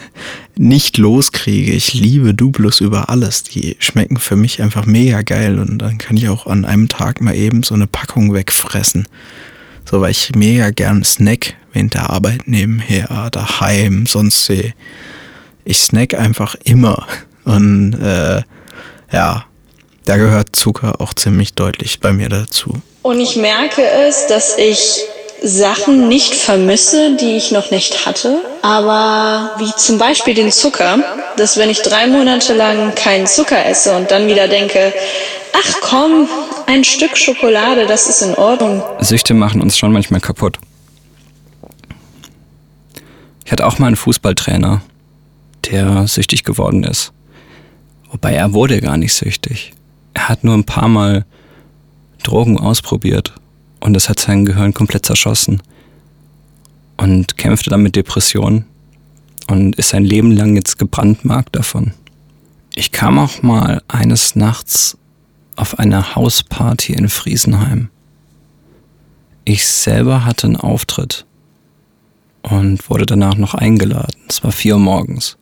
nicht 0.56 0.98
loskriege. 0.98 1.72
Ich 1.72 1.94
liebe 1.94 2.34
Dublos 2.34 2.80
über 2.80 3.08
alles. 3.08 3.42
Die 3.42 3.76
schmecken 3.78 4.18
für 4.18 4.36
mich 4.36 4.62
einfach 4.62 4.86
mega 4.86 5.22
geil 5.22 5.58
und 5.58 5.78
dann 5.78 5.98
kann 5.98 6.16
ich 6.16 6.28
auch 6.28 6.46
an 6.46 6.64
einem 6.64 6.88
Tag 6.88 7.20
mal 7.20 7.34
eben 7.34 7.62
so 7.62 7.74
eine 7.74 7.86
Packung 7.86 8.32
wegfressen. 8.32 9.08
So, 9.88 10.00
weil 10.00 10.10
ich 10.10 10.34
mega 10.34 10.70
gern 10.70 11.04
snack 11.04 11.54
während 11.72 11.94
der 11.94 12.10
Arbeit 12.10 12.46
nebenher, 12.46 13.30
daheim, 13.30 14.06
sonst 14.06 14.48
wie. 14.48 14.74
Ich 15.64 15.78
snack 15.78 16.14
einfach 16.14 16.54
immer. 16.64 17.06
Und 17.44 17.94
äh, 17.94 18.42
ja, 19.12 19.44
Da 20.06 20.16
gehört 20.18 20.54
Zucker 20.54 21.00
auch 21.00 21.14
ziemlich 21.14 21.54
deutlich 21.54 21.98
bei 21.98 22.12
mir 22.12 22.28
dazu. 22.28 22.80
Und 23.02 23.20
ich 23.20 23.34
merke 23.34 23.82
es, 23.82 24.28
dass 24.28 24.56
ich 24.56 25.02
Sachen 25.42 26.08
nicht 26.08 26.32
vermisse, 26.32 27.16
die 27.16 27.36
ich 27.36 27.50
noch 27.50 27.72
nicht 27.72 28.06
hatte. 28.06 28.40
Aber 28.62 29.56
wie 29.58 29.72
zum 29.76 29.98
Beispiel 29.98 30.34
den 30.34 30.52
Zucker, 30.52 30.98
dass 31.36 31.56
wenn 31.56 31.70
ich 31.70 31.82
drei 31.82 32.06
Monate 32.06 32.54
lang 32.54 32.94
keinen 32.94 33.26
Zucker 33.26 33.66
esse 33.66 33.96
und 33.96 34.12
dann 34.12 34.28
wieder 34.28 34.46
denke, 34.46 34.94
ach 35.52 35.74
komm, 35.80 36.28
ein 36.66 36.84
Stück 36.84 37.16
Schokolade, 37.16 37.86
das 37.86 38.08
ist 38.08 38.22
in 38.22 38.36
Ordnung. 38.36 38.84
Süchte 39.00 39.34
machen 39.34 39.60
uns 39.60 39.76
schon 39.76 39.92
manchmal 39.92 40.20
kaputt. 40.20 40.58
Ich 43.44 43.50
hatte 43.50 43.66
auch 43.66 43.80
mal 43.80 43.88
einen 43.88 43.96
Fußballtrainer, 43.96 44.82
der 45.70 46.06
süchtig 46.06 46.44
geworden 46.44 46.84
ist. 46.84 47.12
Wobei 48.12 48.34
er 48.34 48.52
wurde 48.52 48.80
gar 48.80 48.96
nicht 48.96 49.12
süchtig. 49.12 49.72
Er 50.16 50.30
hat 50.30 50.44
nur 50.44 50.54
ein 50.54 50.64
paar 50.64 50.88
Mal 50.88 51.26
Drogen 52.22 52.58
ausprobiert 52.58 53.34
und 53.80 53.92
das 53.92 54.08
hat 54.08 54.18
sein 54.18 54.46
Gehirn 54.46 54.72
komplett 54.72 55.04
zerschossen. 55.04 55.60
Und 56.96 57.36
kämpfte 57.36 57.68
dann 57.68 57.82
mit 57.82 57.96
Depressionen 57.96 58.64
und 59.46 59.76
ist 59.76 59.90
sein 59.90 60.06
Leben 60.06 60.30
lang 60.30 60.56
jetzt 60.56 60.78
gebrandmarkt 60.78 61.54
davon. 61.54 61.92
Ich 62.74 62.92
kam 62.92 63.18
auch 63.18 63.42
mal 63.42 63.82
eines 63.88 64.34
Nachts 64.36 64.96
auf 65.54 65.78
einer 65.78 66.16
Hausparty 66.16 66.94
in 66.94 67.10
Friesenheim. 67.10 67.90
Ich 69.44 69.66
selber 69.66 70.24
hatte 70.24 70.46
einen 70.46 70.56
Auftritt 70.56 71.26
und 72.40 72.88
wurde 72.88 73.04
danach 73.04 73.36
noch 73.36 73.52
eingeladen. 73.52 74.16
Es 74.30 74.42
war 74.42 74.50
vier 74.50 74.76
Uhr 74.76 74.80
morgens. 74.80 75.36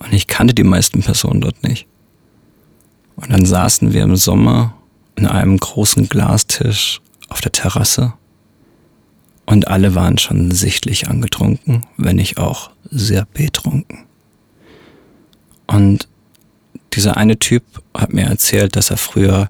Und 0.00 0.12
ich 0.12 0.26
kannte 0.26 0.54
die 0.54 0.64
meisten 0.64 1.04
Personen 1.04 1.40
dort 1.40 1.62
nicht. 1.62 1.86
Und 3.20 3.30
dann 3.32 3.44
saßen 3.44 3.92
wir 3.92 4.04
im 4.04 4.16
Sommer 4.16 4.74
in 5.16 5.26
einem 5.26 5.58
großen 5.58 6.08
Glastisch 6.08 7.00
auf 7.28 7.40
der 7.40 7.52
Terrasse 7.52 8.14
und 9.44 9.66
alle 9.66 9.94
waren 9.94 10.18
schon 10.18 10.50
sichtlich 10.50 11.08
angetrunken, 11.08 11.86
wenn 11.96 12.16
nicht 12.16 12.38
auch 12.38 12.70
sehr 12.84 13.26
betrunken. 13.32 14.04
Und 15.66 16.06
dieser 16.92 17.16
eine 17.16 17.38
Typ 17.38 17.64
hat 17.94 18.12
mir 18.12 18.26
erzählt, 18.26 18.76
dass 18.76 18.90
er 18.90 18.98
früher 18.98 19.48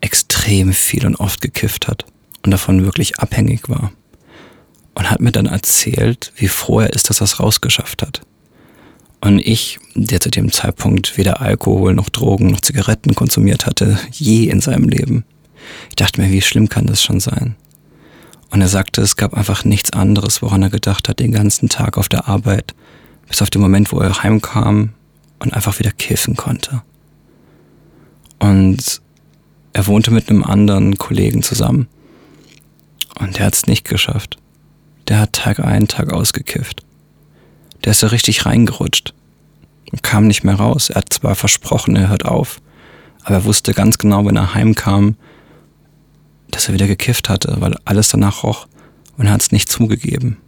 extrem 0.00 0.72
viel 0.72 1.06
und 1.06 1.16
oft 1.16 1.40
gekifft 1.40 1.86
hat 1.86 2.06
und 2.42 2.50
davon 2.50 2.82
wirklich 2.84 3.18
abhängig 3.18 3.68
war. 3.68 3.92
Und 4.94 5.10
hat 5.10 5.20
mir 5.20 5.32
dann 5.32 5.46
erzählt, 5.46 6.32
wie 6.36 6.48
froh 6.48 6.80
er 6.80 6.94
ist, 6.94 7.08
dass 7.08 7.20
er 7.20 7.24
es 7.24 7.40
rausgeschafft 7.40 8.02
hat. 8.02 8.22
Und 9.20 9.38
ich, 9.38 9.78
der 9.94 10.20
zu 10.20 10.30
dem 10.30 10.50
Zeitpunkt 10.50 11.18
weder 11.18 11.40
Alkohol 11.40 11.94
noch 11.94 12.08
Drogen 12.08 12.50
noch 12.50 12.60
Zigaretten 12.60 13.14
konsumiert 13.14 13.66
hatte, 13.66 13.98
je 14.12 14.44
in 14.44 14.60
seinem 14.60 14.88
Leben. 14.88 15.24
Ich 15.90 15.96
dachte 15.96 16.20
mir, 16.20 16.30
wie 16.30 16.40
schlimm 16.40 16.68
kann 16.68 16.86
das 16.86 17.02
schon 17.02 17.20
sein? 17.20 17.54
Und 18.50 18.62
er 18.62 18.68
sagte, 18.68 19.02
es 19.02 19.16
gab 19.16 19.34
einfach 19.34 19.64
nichts 19.64 19.92
anderes, 19.92 20.42
woran 20.42 20.62
er 20.62 20.70
gedacht 20.70 21.08
hat, 21.08 21.20
den 21.20 21.32
ganzen 21.32 21.68
Tag 21.68 21.98
auf 21.98 22.08
der 22.08 22.28
Arbeit, 22.28 22.74
bis 23.28 23.42
auf 23.42 23.50
den 23.50 23.60
Moment, 23.60 23.92
wo 23.92 24.00
er 24.00 24.22
heimkam 24.22 24.90
und 25.38 25.52
einfach 25.54 25.78
wieder 25.78 25.92
kiffen 25.92 26.34
konnte. 26.34 26.82
Und 28.38 29.00
er 29.72 29.86
wohnte 29.86 30.10
mit 30.10 30.28
einem 30.28 30.42
anderen 30.42 30.98
Kollegen 30.98 31.42
zusammen. 31.42 31.88
Und 33.18 33.38
der 33.38 33.46
hat 33.46 33.54
es 33.54 33.66
nicht 33.66 33.88
geschafft. 33.88 34.38
Der 35.08 35.20
hat 35.20 35.34
Tag 35.34 35.60
ein, 35.60 35.86
Tag 35.86 36.12
ausgekifft. 36.12 36.82
Der 37.84 37.92
ist 37.92 38.02
da 38.02 38.08
richtig 38.08 38.46
reingerutscht 38.46 39.14
und 39.92 40.02
kam 40.02 40.26
nicht 40.26 40.44
mehr 40.44 40.54
raus. 40.54 40.90
Er 40.90 40.96
hat 40.96 41.12
zwar 41.12 41.34
versprochen, 41.34 41.96
er 41.96 42.08
hört 42.08 42.24
auf, 42.24 42.60
aber 43.22 43.36
er 43.36 43.44
wusste 43.44 43.74
ganz 43.74 43.98
genau, 43.98 44.24
wenn 44.26 44.36
er 44.36 44.54
heimkam, 44.54 45.16
dass 46.50 46.68
er 46.68 46.74
wieder 46.74 46.86
gekifft 46.86 47.28
hatte, 47.28 47.56
weil 47.60 47.76
alles 47.84 48.08
danach 48.08 48.42
roch 48.42 48.66
und 49.16 49.26
er 49.26 49.32
hat 49.32 49.42
es 49.42 49.52
nicht 49.52 49.70
zugegeben. 49.70 50.38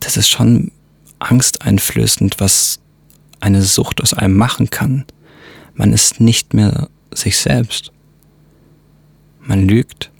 Das 0.00 0.16
ist 0.16 0.28
schon 0.28 0.70
angsteinflößend, 1.18 2.40
was 2.40 2.78
eine 3.40 3.62
Sucht 3.62 4.02
aus 4.02 4.14
einem 4.14 4.36
machen 4.36 4.70
kann. 4.70 5.04
Man 5.74 5.92
ist 5.92 6.20
nicht 6.20 6.54
mehr 6.54 6.88
sich 7.12 7.36
selbst. 7.38 7.90
Man 9.40 9.66
lügt 9.66 10.12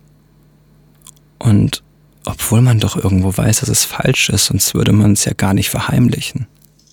und 1.39 1.84
obwohl 2.27 2.61
man 2.61 2.81
doch 2.81 2.97
irgendwo 2.97 3.37
weiß, 3.37 3.61
dass 3.61 3.69
es 3.69 3.85
falsch 3.85 4.29
ist, 4.31 4.47
sonst 4.47 4.75
würde 4.75 4.93
man 4.93 5.13
es 5.13 5.25
ja 5.25 5.33
gar 5.37 5.55
nicht 5.55 5.71
verheimlichen. 5.71 6.47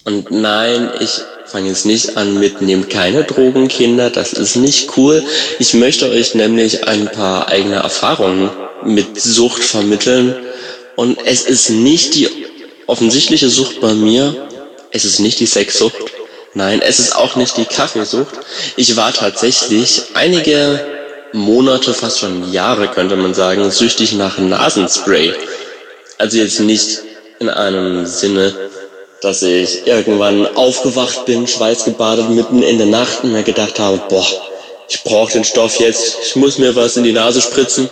Und 0.03 0.31
nein, 0.31 0.89
ich 0.99 1.21
fange 1.45 1.69
jetzt 1.69 1.85
nicht 1.85 2.17
an 2.17 2.39
mit 2.39 2.61
nehmt 2.61 2.89
keine 2.89 3.23
Drogen, 3.23 3.67
Kinder, 3.67 4.09
das 4.09 4.33
ist 4.33 4.55
nicht 4.55 4.97
cool. 4.97 5.23
Ich 5.59 5.73
möchte 5.73 6.09
euch 6.09 6.33
nämlich 6.33 6.87
ein 6.87 7.05
paar 7.05 7.49
eigene 7.49 7.75
Erfahrungen 7.75 8.49
mit 8.83 9.21
Sucht 9.21 9.63
vermitteln. 9.63 10.35
Und 10.95 11.19
es 11.25 11.43
ist 11.43 11.69
nicht 11.69 12.15
die 12.15 12.29
offensichtliche 12.87 13.49
Sucht 13.49 13.79
bei 13.79 13.93
mir, 13.93 14.47
es 14.91 15.05
ist 15.05 15.19
nicht 15.19 15.39
die 15.39 15.45
Sexsucht, 15.45 15.95
nein, 16.53 16.81
es 16.81 16.99
ist 16.99 17.15
auch 17.15 17.35
nicht 17.35 17.57
die 17.57 17.65
Kaffeesucht. 17.65 18.33
Ich 18.75 18.95
war 18.97 19.13
tatsächlich 19.13 20.03
einige 20.15 20.90
Monate, 21.33 21.93
fast 21.93 22.19
schon 22.19 22.51
Jahre 22.51 22.87
könnte 22.89 23.15
man 23.15 23.33
sagen, 23.33 23.69
süchtig 23.71 24.13
nach 24.13 24.37
Nasenspray. 24.37 25.33
Also 26.17 26.37
jetzt 26.37 26.59
nicht 26.59 26.99
in 27.39 27.49
einem 27.49 28.05
Sinne, 28.05 28.53
dass 29.21 29.41
ich 29.41 29.87
irgendwann 29.87 30.45
aufgewacht 30.55 31.25
bin, 31.25 31.47
schweißgebadet 31.47 32.29
mitten 32.29 32.61
in 32.61 32.77
der 32.77 32.87
Nacht 32.87 33.23
und 33.23 33.31
mir 33.31 33.43
gedacht 33.43 33.79
habe, 33.79 34.01
boah, 34.09 34.27
ich 34.89 35.03
brauche 35.03 35.31
den 35.31 35.43
Stoff 35.43 35.79
jetzt, 35.79 36.17
ich 36.25 36.35
muss 36.35 36.57
mir 36.57 36.75
was 36.75 36.97
in 36.97 37.03
die 37.03 37.13
Nase 37.13 37.41
spritzen. 37.41 37.89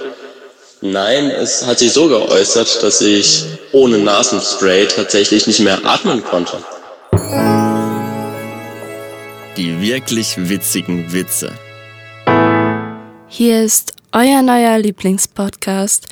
Nein, 0.81 1.29
es 1.29 1.65
hat 1.65 1.79
sich 1.79 1.93
so 1.93 2.07
geäußert, 2.07 2.83
dass 2.83 3.01
ich 3.01 3.43
ohne 3.71 3.99
Nasenspray 3.99 4.87
tatsächlich 4.87 5.47
nicht 5.47 5.59
mehr 5.59 5.79
atmen 5.85 6.23
konnte. 6.23 6.57
Die 9.57 9.81
wirklich 9.81 10.35
witzigen 10.37 11.11
Witze. 11.11 11.51
Hier 13.31 13.63
ist 13.63 13.93
euer 14.11 14.41
neuer 14.41 14.79
Lieblingspodcast, 14.79 16.07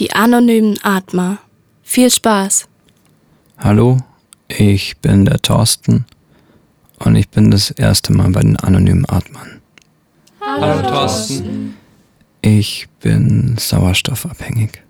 die 0.00 0.12
anonymen 0.12 0.76
Atmer. 0.82 1.38
Viel 1.84 2.10
Spaß! 2.10 2.66
Hallo, 3.58 3.98
ich 4.48 4.98
bin 4.98 5.26
der 5.26 5.40
Thorsten 5.40 6.06
und 6.98 7.14
ich 7.14 7.28
bin 7.28 7.52
das 7.52 7.70
erste 7.70 8.12
Mal 8.12 8.30
bei 8.30 8.40
den 8.40 8.56
anonymen 8.56 9.08
Atmern. 9.08 9.62
Hallo, 10.40 10.82
Thorsten. 10.82 11.76
Ich 12.42 12.88
bin 13.00 13.56
sauerstoffabhängig. 13.58 14.82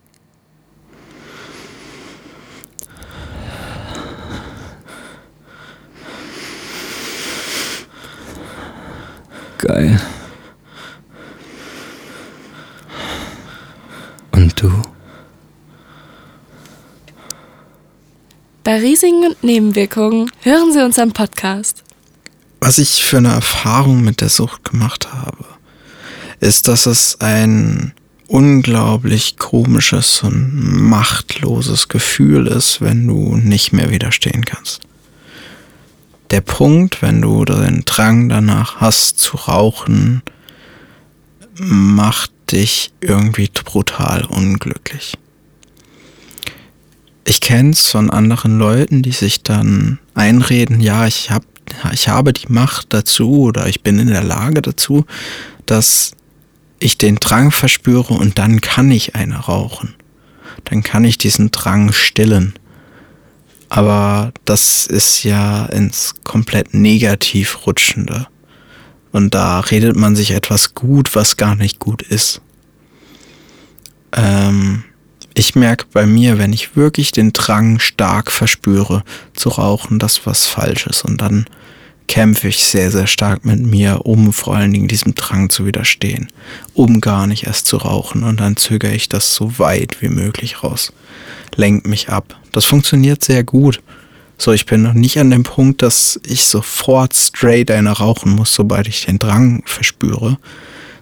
Geil. 9.58 10.00
Und 14.46 14.62
du? 14.62 14.70
Bei 18.62 18.78
Risiken 18.78 19.26
und 19.26 19.42
Nebenwirkungen 19.42 20.30
hören 20.42 20.72
Sie 20.72 20.84
unseren 20.84 21.12
Podcast. 21.12 21.82
Was 22.60 22.78
ich 22.78 23.04
für 23.04 23.16
eine 23.16 23.32
Erfahrung 23.32 24.02
mit 24.02 24.20
der 24.20 24.28
Sucht 24.28 24.62
gemacht 24.62 25.12
habe, 25.12 25.44
ist, 26.38 26.68
dass 26.68 26.86
es 26.86 27.20
ein 27.20 27.92
unglaublich 28.28 29.36
komisches 29.36 30.22
und 30.22 30.52
machtloses 30.88 31.88
Gefühl 31.88 32.46
ist, 32.46 32.80
wenn 32.80 33.04
du 33.08 33.34
nicht 33.34 33.72
mehr 33.72 33.90
widerstehen 33.90 34.44
kannst. 34.44 34.82
Der 36.30 36.40
Punkt, 36.40 37.02
wenn 37.02 37.20
du 37.20 37.44
den 37.44 37.84
Drang 37.84 38.28
danach 38.28 38.76
hast 38.76 39.18
zu 39.18 39.38
rauchen, 39.38 40.22
macht 41.58 42.30
dich 42.46 42.92
irgendwie 43.00 43.50
brutal 43.64 44.24
unglücklich. 44.24 45.16
Ich 47.24 47.40
kenne 47.40 47.70
es 47.70 47.90
von 47.90 48.10
anderen 48.10 48.58
Leuten, 48.58 49.02
die 49.02 49.12
sich 49.12 49.42
dann 49.42 49.98
einreden, 50.14 50.80
ja, 50.80 51.06
ich, 51.06 51.30
hab, 51.30 51.44
ich 51.92 52.08
habe 52.08 52.32
die 52.32 52.52
Macht 52.52 52.92
dazu 52.92 53.40
oder 53.42 53.66
ich 53.66 53.82
bin 53.82 53.98
in 53.98 54.08
der 54.08 54.22
Lage 54.22 54.62
dazu, 54.62 55.04
dass 55.66 56.12
ich 56.78 56.98
den 56.98 57.16
Drang 57.16 57.50
verspüre 57.50 58.14
und 58.14 58.38
dann 58.38 58.60
kann 58.60 58.90
ich 58.90 59.14
eine 59.14 59.36
rauchen. 59.36 59.94
Dann 60.64 60.82
kann 60.82 61.04
ich 61.04 61.18
diesen 61.18 61.50
Drang 61.50 61.92
stillen. 61.92 62.54
Aber 63.68 64.32
das 64.44 64.86
ist 64.86 65.24
ja 65.24 65.66
ins 65.66 66.14
komplett 66.22 66.74
negativ 66.74 67.66
rutschende. 67.66 68.28
Und 69.12 69.34
da 69.34 69.60
redet 69.60 69.96
man 69.96 70.16
sich 70.16 70.32
etwas 70.32 70.74
gut, 70.74 71.14
was 71.14 71.36
gar 71.36 71.54
nicht 71.54 71.78
gut 71.78 72.02
ist. 72.02 72.40
Ähm, 74.12 74.84
ich 75.34 75.54
merke 75.54 75.86
bei 75.92 76.06
mir, 76.06 76.38
wenn 76.38 76.52
ich 76.52 76.76
wirklich 76.76 77.12
den 77.12 77.32
Drang 77.32 77.78
stark 77.78 78.32
verspüre 78.32 79.04
zu 79.34 79.50
rauchen, 79.50 79.98
dass 79.98 80.26
was 80.26 80.46
falsch 80.46 80.86
ist. 80.86 81.04
Und 81.04 81.20
dann 81.20 81.46
kämpfe 82.08 82.48
ich 82.48 82.64
sehr, 82.64 82.90
sehr 82.90 83.06
stark 83.06 83.44
mit 83.44 83.60
mir, 83.60 84.06
um 84.06 84.32
vor 84.32 84.56
allen 84.56 84.72
Dingen 84.72 84.88
diesem 84.88 85.14
Drang 85.14 85.50
zu 85.50 85.66
widerstehen, 85.66 86.28
um 86.74 87.00
gar 87.00 87.26
nicht 87.26 87.44
erst 87.46 87.66
zu 87.66 87.76
rauchen 87.78 88.22
und 88.22 88.40
dann 88.40 88.56
zögere 88.56 88.94
ich 88.94 89.08
das 89.08 89.34
so 89.34 89.58
weit 89.58 90.00
wie 90.00 90.08
möglich 90.08 90.62
raus, 90.62 90.92
lenkt 91.54 91.86
mich 91.86 92.08
ab. 92.08 92.38
Das 92.52 92.64
funktioniert 92.64 93.24
sehr 93.24 93.44
gut. 93.44 93.80
So, 94.38 94.52
ich 94.52 94.66
bin 94.66 94.82
noch 94.82 94.92
nicht 94.92 95.18
an 95.18 95.30
dem 95.30 95.42
Punkt, 95.42 95.82
dass 95.82 96.20
ich 96.26 96.44
sofort 96.44 97.14
straight 97.14 97.70
eine 97.70 97.90
rauchen 97.90 98.32
muss, 98.32 98.52
sobald 98.52 98.86
ich 98.86 99.06
den 99.06 99.18
Drang 99.18 99.62
verspüre, 99.64 100.38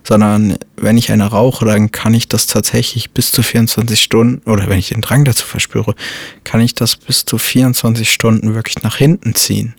sondern 0.04 0.56
wenn 0.76 0.96
ich 0.96 1.10
eine 1.10 1.26
rauche, 1.26 1.64
dann 1.64 1.90
kann 1.90 2.14
ich 2.14 2.28
das 2.28 2.46
tatsächlich 2.46 3.10
bis 3.10 3.32
zu 3.32 3.42
24 3.42 4.00
Stunden, 4.00 4.48
oder 4.48 4.68
wenn 4.68 4.78
ich 4.78 4.90
den 4.90 5.00
Drang 5.00 5.24
dazu 5.24 5.46
verspüre, 5.46 5.94
kann 6.44 6.60
ich 6.60 6.74
das 6.74 6.96
bis 6.96 7.24
zu 7.24 7.38
24 7.38 8.10
Stunden 8.10 8.54
wirklich 8.54 8.82
nach 8.82 8.96
hinten 8.96 9.34
ziehen 9.34 9.74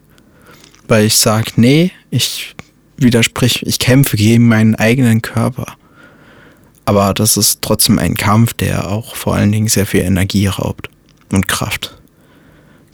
weil 0.88 1.06
ich 1.06 1.16
sage, 1.18 1.52
nee, 1.56 1.92
ich 2.12 2.56
widersprich, 2.98 3.66
ich 3.66 3.80
kämpfe 3.80 4.18
gegen 4.18 4.48
meinen 4.48 4.76
eigenen 4.76 5.22
Körper. 5.22 5.76
Aber 6.86 7.14
das 7.14 7.36
ist 7.38 7.62
trotzdem 7.62 7.98
ein 8.00 8.16
Kampf, 8.16 8.54
der 8.54 8.90
auch 8.90 9.16
vor 9.16 9.36
allen 9.36 9.52
Dingen 9.52 9.68
sehr 9.68 9.86
viel 9.86 10.02
Energie 10.02 10.48
raubt 10.48 10.90
und 11.32 11.48
Kraft. 11.48 11.98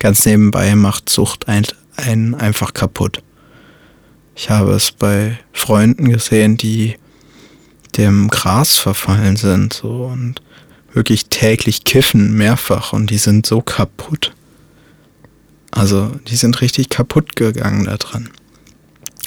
Ganz 0.02 0.26
nebenbei 0.26 0.74
macht 0.76 1.12
Sucht 1.12 1.46
einen 1.48 2.34
einfach 2.34 2.74
kaputt. 2.74 3.22
Ich 4.36 4.50
habe 4.50 4.72
es 4.72 4.92
bei 4.92 5.38
Freunden 5.54 6.10
gesehen, 6.10 6.58
die 6.58 6.96
dem 7.98 8.28
Gras 8.30 8.80
verfallen 8.80 9.36
sind 9.36 9.74
so 9.74 10.06
und 10.06 10.42
wirklich 10.92 11.28
täglich 11.28 11.84
kiffen 11.84 12.36
mehrfach 12.36 12.94
und 12.94 13.12
die 13.12 13.20
sind 13.20 13.46
so 13.46 13.62
kaputt. 13.62 14.34
Also 15.70 16.08
die 16.28 16.36
sind 16.36 16.62
richtig 16.62 16.90
kaputt 16.90 17.36
gegangen 17.36 17.86
da 17.86 17.98
dran. 17.98 18.32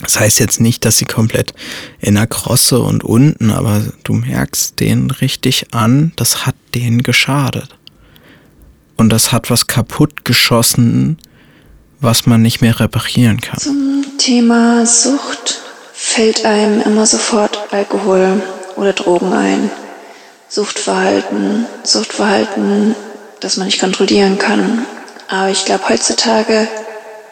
Das 0.01 0.19
heißt 0.19 0.41
jetzt 0.41 0.61
nicht, 0.61 0.85
dass 0.85 0.99
sie 0.99 1.05
komplett 1.05 1.55
in 2.01 2.17
der 2.17 2.27
Krosse 2.27 2.81
und 2.81 3.05
unten, 3.05 3.53
aber 3.53 3.81
du 4.03 4.15
merkst 4.15 4.81
denen 4.81 5.13
richtig 5.13 5.73
an, 5.73 6.13
das 6.17 6.47
hat 6.47 6.57
denen 6.75 7.05
geschadet. 7.05 7.77
Und 8.97 9.11
das 9.11 9.33
hat 9.33 9.51
was 9.51 9.67
kaputt 9.67 10.25
geschossen, 10.25 11.19
was 12.01 12.27
man 12.27 12.43
nicht 12.43 12.61
mehr 12.61 12.79
reparieren 12.79 13.41
kann. 13.41 13.59
Zum 13.59 14.05
Thema 14.19 14.87
Sucht 14.87 15.61
fällt 15.93 16.45
einem 16.45 16.81
immer 16.83 17.07
sofort 17.07 17.59
Alkohol 17.73 18.43
oder 18.77 18.93
Drogen 18.93 19.33
ein. 19.33 19.71
Suchtverhalten, 20.49 21.67
Suchtverhalten, 21.83 22.95
das 23.41 23.57
man 23.57 23.67
nicht 23.67 23.81
kontrollieren 23.81 24.39
kann. 24.39 24.87
Aber 25.29 25.51
ich 25.51 25.65
glaube, 25.65 25.89
heutzutage 25.89 26.69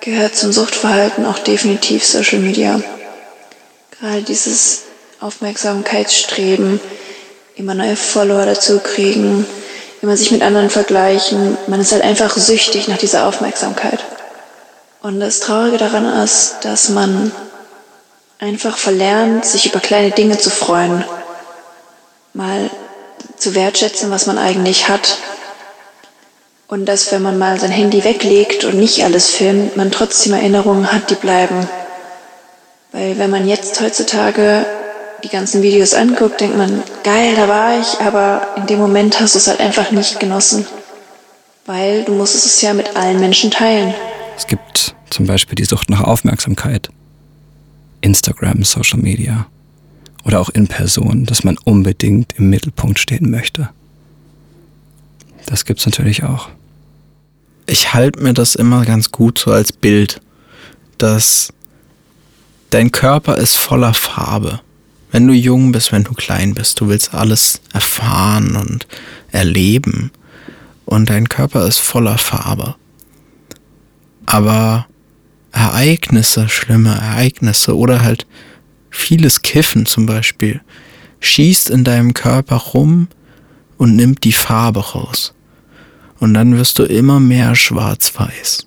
gehört 0.00 0.34
zum 0.34 0.50
Suchtverhalten 0.50 1.24
auch 1.26 1.38
definitiv 1.38 2.04
Social 2.04 2.40
Media. 2.40 2.80
Gerade 4.00 4.22
dieses 4.22 4.82
Aufmerksamkeitsstreben, 5.20 6.80
immer 7.54 7.74
neue 7.74 7.94
Follower 7.94 8.44
dazu 8.44 8.80
kriegen, 8.80 9.46
immer 10.02 10.16
sich 10.16 10.32
mit 10.32 10.42
anderen 10.42 10.68
vergleichen. 10.68 11.56
Man 11.68 11.80
ist 11.80 11.92
halt 11.92 12.02
einfach 12.02 12.36
süchtig 12.36 12.88
nach 12.88 12.98
dieser 12.98 13.26
Aufmerksamkeit. 13.26 14.00
Und 15.00 15.20
das 15.20 15.40
Traurige 15.40 15.78
daran 15.78 16.04
ist, 16.22 16.56
dass 16.62 16.88
man 16.88 17.32
einfach 18.38 18.76
verlernt, 18.76 19.44
sich 19.44 19.66
über 19.66 19.80
kleine 19.80 20.10
Dinge 20.10 20.36
zu 20.38 20.50
freuen. 20.50 21.04
Mal 22.34 22.70
zu 23.36 23.54
wertschätzen, 23.54 24.10
was 24.10 24.26
man 24.26 24.38
eigentlich 24.38 24.88
hat 24.88 25.18
und 26.72 26.86
dass, 26.86 27.12
wenn 27.12 27.22
man 27.22 27.38
mal 27.38 27.60
sein 27.60 27.70
Handy 27.70 28.02
weglegt 28.02 28.64
und 28.64 28.78
nicht 28.78 29.04
alles 29.04 29.28
filmt, 29.28 29.76
man 29.76 29.90
trotzdem 29.90 30.32
Erinnerungen 30.32 30.90
hat, 30.90 31.10
die 31.10 31.16
bleiben. 31.16 31.68
Weil 32.92 33.18
wenn 33.18 33.30
man 33.30 33.46
jetzt 33.46 33.80
heutzutage 33.80 34.64
die 35.24 35.28
ganzen 35.28 35.62
Videos 35.62 35.94
anguckt, 35.94 36.40
denkt 36.40 36.56
man, 36.56 36.82
geil, 37.04 37.34
da 37.36 37.48
war 37.48 37.80
ich, 37.80 38.00
aber 38.00 38.46
in 38.56 38.66
dem 38.66 38.78
Moment 38.78 39.20
hast 39.20 39.34
du 39.34 39.38
es 39.38 39.46
halt 39.46 39.60
einfach 39.60 39.90
nicht 39.90 40.20
genossen. 40.20 40.66
Weil 41.66 42.04
du 42.04 42.12
musstest 42.12 42.46
es 42.46 42.62
ja 42.62 42.74
mit 42.74 42.96
allen 42.96 43.20
Menschen 43.20 43.50
teilen. 43.50 43.94
Es 44.36 44.46
gibt 44.46 44.94
zum 45.10 45.26
Beispiel 45.26 45.54
die 45.54 45.64
Sucht 45.64 45.90
nach 45.90 46.00
Aufmerksamkeit. 46.00 46.88
Instagram, 48.00 48.64
Social 48.64 48.98
Media 48.98 49.46
oder 50.24 50.40
auch 50.40 50.48
in 50.48 50.66
Person, 50.66 51.24
dass 51.24 51.44
man 51.44 51.56
unbedingt 51.64 52.34
im 52.36 52.50
Mittelpunkt 52.50 52.98
stehen 52.98 53.30
möchte. 53.30 53.70
Das 55.46 55.64
gibt's 55.64 55.86
natürlich 55.86 56.24
auch 56.24 56.48
ich 57.66 57.94
halte 57.94 58.22
mir 58.22 58.34
das 58.34 58.54
immer 58.54 58.84
ganz 58.84 59.10
gut 59.12 59.38
so 59.38 59.50
als 59.50 59.72
Bild, 59.72 60.20
dass 60.98 61.52
dein 62.70 62.90
Körper 62.92 63.36
ist 63.36 63.56
voller 63.56 63.94
Farbe. 63.94 64.60
Wenn 65.12 65.26
du 65.26 65.34
jung 65.34 65.72
bist, 65.72 65.92
wenn 65.92 66.04
du 66.04 66.14
klein 66.14 66.54
bist, 66.54 66.80
du 66.80 66.88
willst 66.88 67.14
alles 67.14 67.60
erfahren 67.72 68.56
und 68.56 68.86
erleben. 69.30 70.10
Und 70.86 71.10
dein 71.10 71.28
Körper 71.28 71.66
ist 71.66 71.78
voller 71.78 72.16
Farbe. 72.16 72.76
Aber 74.24 74.86
Ereignisse, 75.52 76.48
schlimme 76.48 76.94
Ereignisse 76.94 77.76
oder 77.76 78.00
halt 78.00 78.26
vieles 78.90 79.42
Kiffen 79.42 79.84
zum 79.84 80.06
Beispiel, 80.06 80.62
schießt 81.20 81.68
in 81.68 81.84
deinem 81.84 82.14
Körper 82.14 82.56
rum 82.56 83.08
und 83.76 83.94
nimmt 83.94 84.24
die 84.24 84.32
Farbe 84.32 84.80
raus. 84.80 85.34
Und 86.20 86.32
dann 86.32 86.56
wirst 86.56 86.78
du 86.78 86.84
immer 86.84 87.20
mehr 87.20 87.54
schwarz-weiß. 87.54 88.66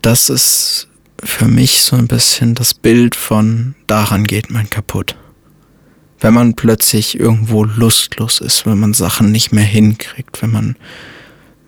Das 0.00 0.30
ist 0.30 0.88
für 1.26 1.46
mich 1.46 1.82
so 1.82 1.96
ein 1.96 2.08
bisschen 2.08 2.54
das 2.54 2.74
Bild 2.74 3.14
von 3.14 3.74
daran 3.86 4.24
geht 4.24 4.50
man 4.50 4.70
kaputt. 4.70 5.16
Wenn 6.18 6.34
man 6.34 6.54
plötzlich 6.54 7.18
irgendwo 7.18 7.64
lustlos 7.64 8.40
ist, 8.40 8.66
wenn 8.66 8.78
man 8.78 8.94
Sachen 8.94 9.32
nicht 9.32 9.52
mehr 9.52 9.64
hinkriegt, 9.64 10.40
wenn 10.40 10.50
man 10.50 10.76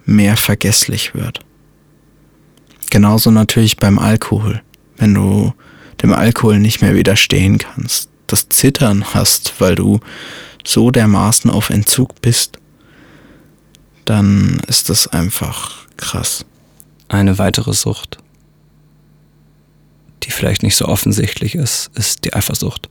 mehr 0.07 0.37
vergesslich 0.37 1.15
wird. 1.15 1.41
Genauso 2.91 3.31
natürlich 3.31 3.77
beim 3.77 3.99
Alkohol. 3.99 4.63
Wenn 4.97 5.15
du 5.15 5.53
dem 6.03 6.15
Alkohol 6.15 6.59
nicht 6.59 6.81
mehr 6.81 6.95
widerstehen 6.95 7.59
kannst, 7.59 8.09
das 8.27 8.49
Zittern 8.49 9.13
hast, 9.13 9.61
weil 9.61 9.75
du 9.75 10.01
so 10.65 10.91
dermaßen 10.91 11.51
auf 11.51 11.71
Entzug 11.71 12.23
bist 12.23 12.59
dann 14.09 14.59
ist 14.67 14.89
das 14.89 15.07
einfach 15.09 15.87
krass. 15.99 16.47
Eine 17.09 17.39
weitere 17.39 17.75
Sucht, 17.75 18.19
die 20.23 20.31
vielleicht 20.31 20.63
nicht 20.63 20.77
so 20.77 20.87
offensichtlich 20.87 21.55
ist, 21.55 21.91
ist 21.95 22.25
die 22.25 22.35
Eifersucht. 22.35 22.89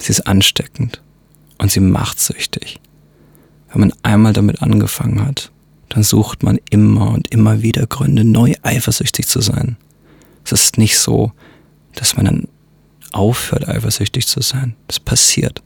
Sie 0.00 0.10
ist 0.10 0.26
ansteckend 0.26 1.02
und 1.58 1.70
sie 1.70 1.80
macht 1.80 2.20
süchtig. 2.20 2.80
Wenn 3.70 3.80
man 3.80 3.92
einmal 4.02 4.32
damit 4.32 4.62
angefangen 4.62 5.24
hat, 5.24 5.50
dann 5.88 6.02
sucht 6.02 6.42
man 6.42 6.58
immer 6.70 7.10
und 7.10 7.28
immer 7.32 7.62
wieder 7.62 7.86
Gründe, 7.86 8.24
neu 8.24 8.54
eifersüchtig 8.62 9.26
zu 9.26 9.40
sein. 9.40 9.76
Es 10.44 10.52
ist 10.52 10.78
nicht 10.78 10.98
so, 10.98 11.32
dass 11.94 12.16
man 12.16 12.26
dann 12.26 12.48
aufhört, 13.12 13.68
eifersüchtig 13.68 14.26
zu 14.26 14.40
sein. 14.40 14.76
Das 14.86 15.00
passiert. 15.00 15.62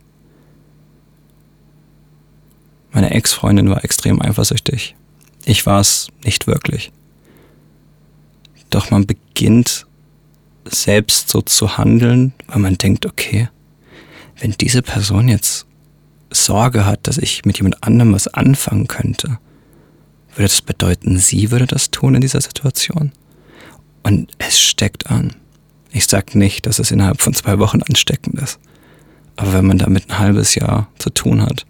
Meine 2.91 3.11
Ex-Freundin 3.11 3.69
war 3.69 3.83
extrem 3.83 4.21
eifersüchtig. 4.21 4.95
Ich 5.45 5.65
war 5.65 5.79
es 5.79 6.07
nicht 6.23 6.47
wirklich. 6.47 6.91
Doch 8.69 8.91
man 8.91 9.05
beginnt 9.05 9.85
selbst 10.65 11.29
so 11.29 11.41
zu 11.41 11.77
handeln, 11.77 12.33
weil 12.47 12.59
man 12.59 12.77
denkt, 12.77 13.05
okay, 13.05 13.49
wenn 14.39 14.51
diese 14.51 14.81
Person 14.81 15.27
jetzt 15.27 15.65
Sorge 16.31 16.85
hat, 16.85 17.07
dass 17.07 17.17
ich 17.17 17.45
mit 17.45 17.57
jemand 17.57 17.83
anderem 17.83 18.13
was 18.13 18.27
anfangen 18.27 18.87
könnte, 18.87 19.37
würde 20.35 20.49
das 20.49 20.61
bedeuten, 20.61 21.17
sie 21.17 21.51
würde 21.51 21.67
das 21.67 21.91
tun 21.91 22.15
in 22.15 22.21
dieser 22.21 22.41
Situation? 22.41 23.11
Und 24.01 24.31
es 24.39 24.59
steckt 24.59 25.07
an. 25.11 25.35
Ich 25.91 26.07
sag 26.07 26.33
nicht, 26.33 26.65
dass 26.65 26.79
es 26.79 26.91
innerhalb 26.91 27.21
von 27.21 27.33
zwei 27.33 27.59
Wochen 27.59 27.83
ansteckend 27.83 28.39
ist. 28.41 28.59
Aber 29.35 29.53
wenn 29.53 29.65
man 29.65 29.77
damit 29.77 30.09
ein 30.09 30.19
halbes 30.19 30.55
Jahr 30.55 30.89
zu 30.97 31.11
tun 31.11 31.41
hat, 31.41 31.65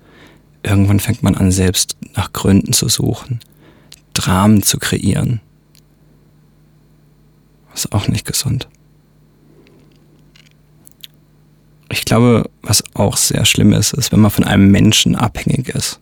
Irgendwann 0.63 1.01
fängt 1.01 1.21
man 1.23 1.35
an, 1.35 1.51
selbst 1.51 1.97
nach 2.15 2.31
Gründen 2.31 2.71
zu 2.71 2.87
suchen, 2.87 3.41
Dramen 4.13 4.63
zu 4.63 4.79
kreieren. 4.79 5.41
Ist 7.73 7.91
auch 7.91 8.07
nicht 8.07 8.25
gesund. 8.25 8.69
Ich 11.93 12.05
glaube, 12.05 12.49
was 12.63 12.83
auch 12.95 13.17
sehr 13.17 13.45
schlimm 13.45 13.71
ist, 13.71 13.93
ist, 13.93 14.11
wenn 14.11 14.19
man 14.19 14.31
von 14.31 14.45
einem 14.45 14.71
Menschen 14.71 15.15
abhängig 15.15 15.69
ist. 15.69 15.99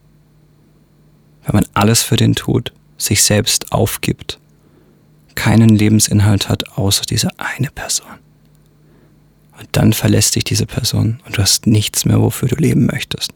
Wenn 1.44 1.54
man 1.56 1.66
alles 1.74 2.02
für 2.02 2.16
den 2.16 2.34
tut, 2.34 2.72
sich 2.98 3.24
selbst 3.24 3.74
aufgibt, 3.74 4.40
keinen 5.36 5.68
Lebensinhalt 5.68 6.48
hat 6.48 6.78
außer 6.78 7.04
diese 7.04 7.38
eine 7.38 7.72
Person. 7.72 8.08
Und 9.60 9.68
dann 9.74 9.92
verlässt 9.92 10.38
dich 10.38 10.46
diese 10.46 10.66
Person 10.66 11.20
und 11.26 11.38
du 11.38 11.42
hast 11.42 11.68
nichts 11.68 12.06
mehr, 12.06 12.22
wofür 12.22 12.48
du 12.48 12.56
leben 12.56 12.86
möchtest. 12.86 13.34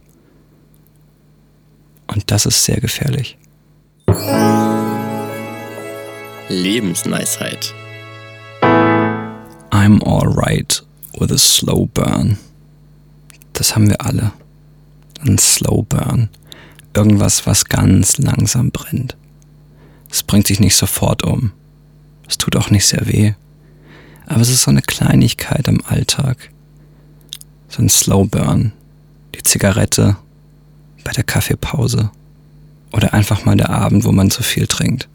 Und 2.07 2.31
das 2.31 2.45
ist 2.45 2.63
sehr 2.63 2.79
gefährlich. 2.79 3.37
Lebensweisheit. 6.47 7.73
I'm 9.71 10.01
alright 10.05 10.85
a 11.31 11.37
slow 11.37 11.87
burn. 11.93 12.37
Das 13.53 13.73
haben 13.73 13.89
wir 13.89 14.01
alle. 14.01 14.33
Ein 15.21 15.37
Slow 15.37 15.83
Burn. 15.83 16.29
Irgendwas, 16.93 17.47
was 17.47 17.65
ganz 17.65 18.17
langsam 18.17 18.71
brennt. 18.71 19.15
Es 20.11 20.23
bringt 20.23 20.47
sich 20.47 20.59
nicht 20.59 20.75
sofort 20.75 21.23
um. 21.23 21.51
Es 22.27 22.37
tut 22.37 22.55
auch 22.57 22.69
nicht 22.69 22.85
sehr 22.85 23.07
weh. 23.07 23.33
Aber 24.27 24.41
es 24.41 24.49
ist 24.49 24.63
so 24.63 24.71
eine 24.71 24.81
Kleinigkeit 24.81 25.67
im 25.67 25.83
Alltag. 25.85 26.51
So 27.69 27.81
ein 27.81 27.89
Slow 27.89 28.25
Burn. 28.25 28.73
Die 29.35 29.43
Zigarette 29.43 30.17
bei 31.03 31.11
der 31.11 31.23
Kaffeepause. 31.23 32.11
Oder 32.91 33.13
einfach 33.13 33.45
mal 33.45 33.55
der 33.55 33.69
Abend, 33.69 34.03
wo 34.03 34.11
man 34.11 34.31
zu 34.31 34.43
viel 34.43 34.67
trinkt. 34.67 35.07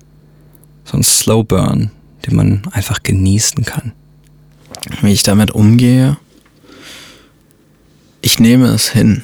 So 0.85 0.97
ein 0.97 1.03
Slow 1.03 1.45
Burn, 1.45 1.91
den 2.27 2.37
man 2.37 2.63
einfach 2.73 3.03
genießen 3.03 3.65
kann. 3.65 3.93
Wie 5.03 5.13
ich 5.13 5.23
damit 5.23 5.51
umgehe? 5.51 6.17
Ich 8.23 8.39
nehme 8.39 8.69
es 8.69 8.91
hin. 8.91 9.23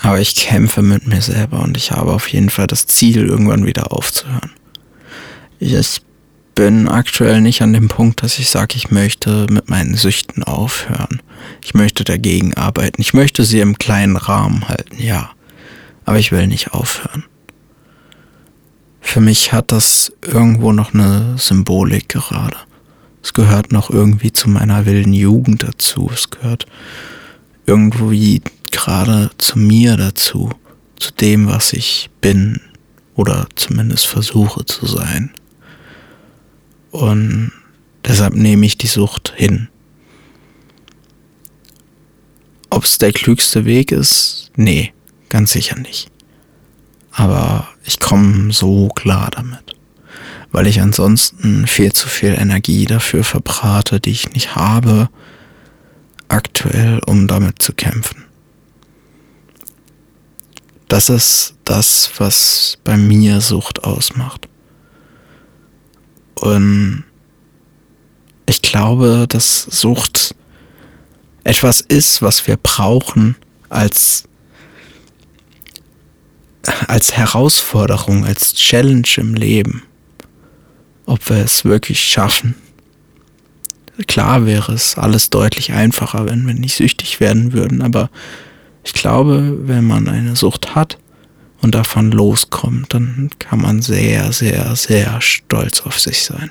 Aber 0.00 0.20
ich 0.20 0.34
kämpfe 0.34 0.82
mit 0.82 1.06
mir 1.06 1.22
selber 1.22 1.62
und 1.62 1.76
ich 1.76 1.90
habe 1.90 2.12
auf 2.12 2.28
jeden 2.28 2.50
Fall 2.50 2.66
das 2.66 2.86
Ziel, 2.86 3.26
irgendwann 3.26 3.64
wieder 3.64 3.92
aufzuhören. 3.92 4.52
Ich 5.58 6.02
bin 6.54 6.88
aktuell 6.88 7.40
nicht 7.40 7.62
an 7.62 7.72
dem 7.72 7.88
Punkt, 7.88 8.22
dass 8.22 8.38
ich 8.38 8.48
sage, 8.50 8.76
ich 8.76 8.90
möchte 8.90 9.46
mit 9.50 9.68
meinen 9.70 9.94
Süchten 9.94 10.42
aufhören. 10.42 11.22
Ich 11.62 11.74
möchte 11.74 12.04
dagegen 12.04 12.54
arbeiten. 12.54 13.00
Ich 13.00 13.14
möchte 13.14 13.44
sie 13.44 13.60
im 13.60 13.78
kleinen 13.78 14.16
Rahmen 14.16 14.68
halten, 14.68 15.00
ja. 15.02 15.30
Aber 16.04 16.18
ich 16.18 16.32
will 16.32 16.46
nicht 16.46 16.72
aufhören. 16.72 17.24
Für 19.00 19.20
mich 19.20 19.52
hat 19.52 19.72
das 19.72 20.12
irgendwo 20.22 20.72
noch 20.72 20.92
eine 20.92 21.36
Symbolik 21.38 22.08
gerade. 22.08 22.56
Es 23.26 23.32
gehört 23.32 23.72
noch 23.72 23.90
irgendwie 23.90 24.30
zu 24.30 24.48
meiner 24.48 24.86
wilden 24.86 25.12
Jugend 25.12 25.64
dazu. 25.64 26.08
Es 26.14 26.30
gehört 26.30 26.64
irgendwie 27.66 28.40
gerade 28.70 29.32
zu 29.36 29.58
mir 29.58 29.96
dazu, 29.96 30.50
zu 30.96 31.10
dem, 31.10 31.48
was 31.48 31.72
ich 31.72 32.08
bin 32.20 32.60
oder 33.16 33.48
zumindest 33.56 34.06
versuche 34.06 34.64
zu 34.64 34.86
sein. 34.86 35.32
Und 36.92 37.50
deshalb 38.04 38.34
nehme 38.34 38.64
ich 38.64 38.78
die 38.78 38.86
Sucht 38.86 39.32
hin. 39.34 39.70
Ob 42.70 42.84
es 42.84 42.98
der 42.98 43.12
klügste 43.12 43.64
Weg 43.64 43.90
ist? 43.90 44.52
Nee, 44.54 44.92
ganz 45.30 45.50
sicher 45.50 45.76
nicht. 45.76 46.12
Aber 47.10 47.66
ich 47.82 47.98
komme 47.98 48.52
so 48.52 48.86
klar 48.86 49.32
damit, 49.32 49.75
weil 50.52 50.66
ich 50.66 50.80
ansonsten 50.80 51.66
viel 51.66 51.92
zu 51.92 52.08
viel 52.08 52.34
Energie 52.34 52.86
dafür 52.86 53.24
verbrate, 53.24 54.00
die 54.00 54.10
ich 54.10 54.32
nicht 54.32 54.56
habe, 54.56 55.08
aktuell, 56.28 57.00
um 57.06 57.26
damit 57.26 57.60
zu 57.62 57.72
kämpfen. 57.72 58.24
Das 60.88 61.08
ist 61.08 61.54
das, 61.64 62.10
was 62.18 62.78
bei 62.84 62.96
mir 62.96 63.40
Sucht 63.40 63.84
ausmacht. 63.84 64.48
Und 66.36 67.04
ich 68.46 68.62
glaube, 68.62 69.26
dass 69.28 69.62
Sucht 69.62 70.34
etwas 71.44 71.80
ist, 71.80 72.22
was 72.22 72.46
wir 72.46 72.56
brauchen 72.56 73.36
als, 73.68 74.24
als 76.86 77.16
Herausforderung, 77.16 78.24
als 78.24 78.54
Challenge 78.54 79.08
im 79.16 79.34
Leben. 79.34 79.82
Ob 81.06 81.28
wir 81.30 81.38
es 81.38 81.64
wirklich 81.64 82.00
schaffen. 82.00 82.54
Klar 84.06 84.44
wäre 84.44 84.72
es 84.72 84.98
alles 84.98 85.30
deutlich 85.30 85.72
einfacher, 85.72 86.26
wenn 86.26 86.46
wir 86.46 86.54
nicht 86.54 86.76
süchtig 86.76 87.20
werden 87.20 87.54
würden, 87.54 87.80
aber 87.80 88.10
ich 88.84 88.92
glaube, 88.92 89.56
wenn 89.66 89.84
man 89.86 90.08
eine 90.08 90.36
Sucht 90.36 90.74
hat 90.74 90.98
und 91.62 91.74
davon 91.74 92.12
loskommt, 92.12 92.92
dann 92.92 93.30
kann 93.38 93.60
man 93.60 93.82
sehr, 93.82 94.32
sehr, 94.32 94.76
sehr 94.76 95.20
stolz 95.20 95.80
auf 95.80 95.98
sich 95.98 96.22
sein. 96.22 96.50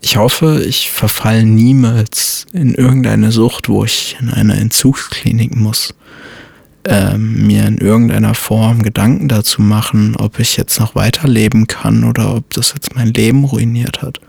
Ich 0.00 0.16
hoffe, 0.16 0.62
ich 0.64 0.90
verfalle 0.90 1.44
niemals 1.44 2.46
in 2.52 2.74
irgendeine 2.74 3.32
Sucht, 3.32 3.68
wo 3.68 3.84
ich 3.84 4.16
in 4.20 4.30
eine 4.30 4.54
Entzugsklinik 4.54 5.56
muss, 5.56 5.94
ähm, 6.88 7.46
mir 7.46 7.66
in 7.66 7.78
irgendeiner 7.78 8.34
Form 8.34 8.82
Gedanken 8.82 9.28
dazu 9.28 9.62
machen, 9.62 10.16
ob 10.16 10.38
ich 10.38 10.56
jetzt 10.56 10.80
noch 10.80 10.94
weiterleben 10.94 11.66
kann 11.66 12.04
oder 12.04 12.34
ob 12.34 12.50
das 12.54 12.72
jetzt 12.74 12.94
mein 12.94 13.08
Leben 13.08 13.44
ruiniert 13.44 14.02
hat 14.02 14.20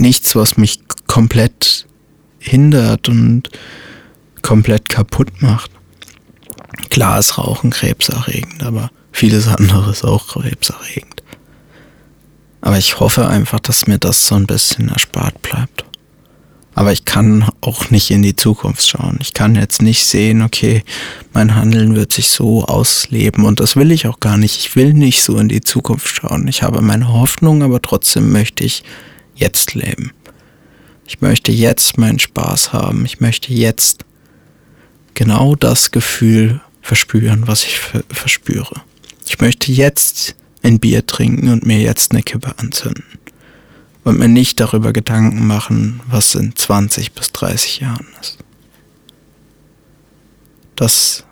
nichts, 0.00 0.36
was 0.36 0.56
mich 0.56 0.80
komplett 1.06 1.86
hindert 2.38 3.08
und 3.08 3.50
komplett 4.42 4.88
kaputt 4.88 5.42
macht. 5.42 5.70
Klar 6.90 7.18
ist 7.18 7.38
Rauchen 7.38 7.70
krebserregend, 7.70 8.62
aber 8.62 8.90
vieles 9.12 9.48
andere 9.48 9.90
ist 9.90 10.04
auch 10.04 10.28
krebserregend. 10.28 11.22
Aber 12.60 12.78
ich 12.78 13.00
hoffe 13.00 13.28
einfach, 13.28 13.60
dass 13.60 13.86
mir 13.86 13.98
das 13.98 14.26
so 14.26 14.34
ein 14.34 14.46
bisschen 14.46 14.88
erspart 14.88 15.40
bleibt. 15.42 15.84
Aber 16.76 16.92
ich 16.92 17.06
kann 17.06 17.48
auch 17.62 17.88
nicht 17.88 18.10
in 18.10 18.22
die 18.22 18.36
Zukunft 18.36 18.86
schauen. 18.86 19.16
Ich 19.22 19.32
kann 19.32 19.54
jetzt 19.54 19.80
nicht 19.80 20.04
sehen, 20.04 20.42
okay, 20.42 20.84
mein 21.32 21.54
Handeln 21.54 21.96
wird 21.96 22.12
sich 22.12 22.28
so 22.28 22.66
ausleben 22.66 23.46
und 23.46 23.60
das 23.60 23.76
will 23.76 23.90
ich 23.92 24.06
auch 24.06 24.20
gar 24.20 24.36
nicht. 24.36 24.58
Ich 24.58 24.76
will 24.76 24.92
nicht 24.92 25.22
so 25.22 25.38
in 25.38 25.48
die 25.48 25.62
Zukunft 25.62 26.06
schauen. 26.06 26.46
Ich 26.48 26.62
habe 26.62 26.82
meine 26.82 27.08
Hoffnung, 27.08 27.62
aber 27.62 27.80
trotzdem 27.80 28.30
möchte 28.30 28.62
ich 28.62 28.84
jetzt 29.34 29.72
leben. 29.72 30.12
Ich 31.06 31.22
möchte 31.22 31.50
jetzt 31.50 31.96
meinen 31.96 32.18
Spaß 32.18 32.74
haben. 32.74 33.06
Ich 33.06 33.20
möchte 33.20 33.54
jetzt 33.54 34.04
genau 35.14 35.54
das 35.54 35.92
Gefühl 35.92 36.60
verspüren, 36.82 37.48
was 37.48 37.64
ich 37.64 37.80
verspüre. 38.10 38.82
Ich 39.26 39.40
möchte 39.40 39.72
jetzt 39.72 40.36
ein 40.62 40.78
Bier 40.78 41.06
trinken 41.06 41.48
und 41.48 41.64
mir 41.64 41.78
jetzt 41.78 42.12
eine 42.12 42.22
Kippe 42.22 42.52
anzünden. 42.58 43.04
Und 44.06 44.20
mir 44.20 44.28
nicht 44.28 44.60
darüber 44.60 44.92
Gedanken 44.92 45.48
machen, 45.48 46.00
was 46.06 46.36
in 46.36 46.54
20 46.54 47.10
bis 47.10 47.32
30 47.32 47.80
Jahren 47.80 48.06
ist. 48.20 48.38
Das 50.76 51.24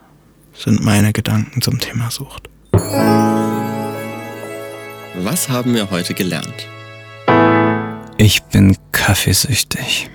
sind 0.59 0.83
meine 0.85 1.13
Gedanken 1.13 1.63
zum 1.63 1.79
Thema 1.79 2.11
Sucht. 2.11 2.49
Was 5.23 5.49
haben 5.49 5.73
wir 5.73 5.93
heute 5.93 6.15
gelernt? 6.15 6.67
Ich 8.19 8.43
bin 8.43 8.77
kaffeesüchtig. 8.91 10.11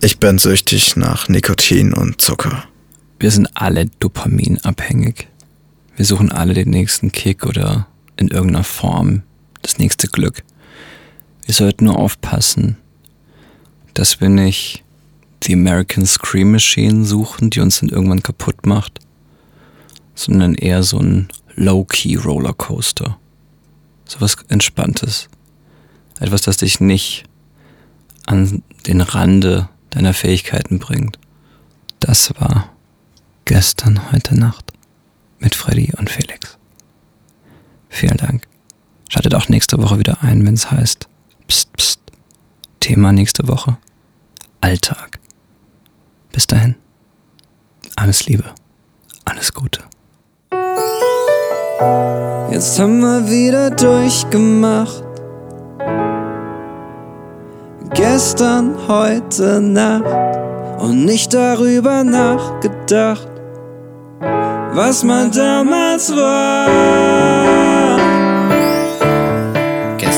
Ich 0.00 0.18
bin 0.18 0.38
süchtig 0.38 0.96
nach 0.96 1.28
Nikotin 1.28 1.92
und 1.92 2.22
Zucker. 2.22 2.64
Wir 3.18 3.30
sind 3.30 3.50
alle 3.54 3.84
dopaminabhängig. 3.84 5.28
Wir 5.96 6.06
suchen 6.06 6.32
alle 6.32 6.54
den 6.54 6.70
nächsten 6.70 7.12
Kick 7.12 7.44
oder 7.44 7.86
in 8.16 8.28
irgendeiner 8.28 8.64
Form 8.64 9.24
das 9.60 9.76
nächste 9.76 10.08
Glück. 10.08 10.42
Wir 11.48 11.54
sollten 11.54 11.86
nur 11.86 11.98
aufpassen, 11.98 12.76
dass 13.94 14.20
wir 14.20 14.28
nicht 14.28 14.84
die 15.44 15.54
American 15.54 16.04
Scream 16.04 16.52
Machine 16.52 17.06
suchen, 17.06 17.48
die 17.48 17.60
uns 17.60 17.80
dann 17.80 17.88
irgendwann 17.88 18.22
kaputt 18.22 18.66
macht, 18.66 19.00
sondern 20.14 20.54
eher 20.54 20.82
so 20.82 20.98
ein 20.98 21.28
Low-Key 21.54 22.16
Rollercoaster. 22.16 23.16
So 24.04 24.20
was 24.20 24.36
Entspanntes. 24.48 25.30
Etwas, 26.20 26.42
das 26.42 26.58
dich 26.58 26.80
nicht 26.80 27.24
an 28.26 28.62
den 28.86 29.00
Rande 29.00 29.70
deiner 29.88 30.12
Fähigkeiten 30.12 30.78
bringt. 30.78 31.18
Das 31.98 32.30
war 32.38 32.70
gestern, 33.46 34.12
heute 34.12 34.38
Nacht 34.38 34.74
mit 35.38 35.54
Freddy 35.54 35.94
und 35.96 36.10
Felix. 36.10 36.58
Vielen 37.88 38.18
Dank. 38.18 38.46
Schaltet 39.08 39.34
auch 39.34 39.48
nächste 39.48 39.78
Woche 39.78 39.98
wieder 39.98 40.22
ein, 40.22 40.44
wenn 40.44 40.52
es 40.52 40.70
heißt 40.70 41.08
Psst, 41.48 41.72
Psst. 41.76 42.00
Thema 42.78 43.12
nächste 43.12 43.48
Woche. 43.48 43.76
Alltag. 44.60 45.18
Bis 46.32 46.46
dahin. 46.46 46.76
Alles 47.96 48.26
Liebe. 48.26 48.44
Alles 49.24 49.52
Gute. 49.52 49.82
Jetzt 52.50 52.78
haben 52.78 53.00
wir 53.00 53.28
wieder 53.28 53.70
durchgemacht 53.70 55.04
gestern, 57.98 58.76
heute 58.86 59.60
Nacht 59.60 60.38
und 60.80 61.04
nicht 61.04 61.34
darüber 61.34 62.04
nachgedacht, 62.04 63.28
was 64.72 65.02
man 65.02 65.30
damals 65.32 66.14
war. 66.14 67.87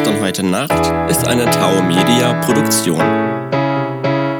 Gestern, 0.00 0.20
heute 0.22 0.42
Nacht 0.44 1.10
ist 1.10 1.28
eine 1.28 1.44
Tau 1.50 1.82
Media 1.82 2.32
Produktion. 2.40 3.02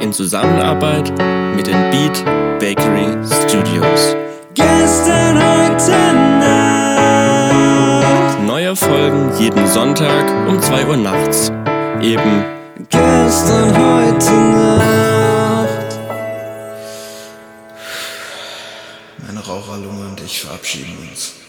In 0.01 0.11
Zusammenarbeit 0.11 1.11
mit 1.55 1.67
den 1.67 1.91
Beat 1.91 2.25
Bakery 2.59 3.15
Studios. 3.47 4.15
Gestern, 4.55 5.37
heute 5.37 5.91
Nacht. 6.39 8.41
Neue 8.43 8.75
Folgen 8.75 9.31
jeden 9.37 9.67
Sonntag 9.67 10.47
um 10.47 10.59
2 10.59 10.87
Uhr 10.87 10.97
nachts. 10.97 11.51
Eben 12.01 12.43
Gestern, 12.89 13.77
heute 13.77 14.31
Nacht. 14.31 15.99
Meine 19.27 19.45
Raucherlunge 19.45 20.07
und 20.07 20.19
ich 20.25 20.41
verabschieden 20.41 20.97
uns. 21.07 21.40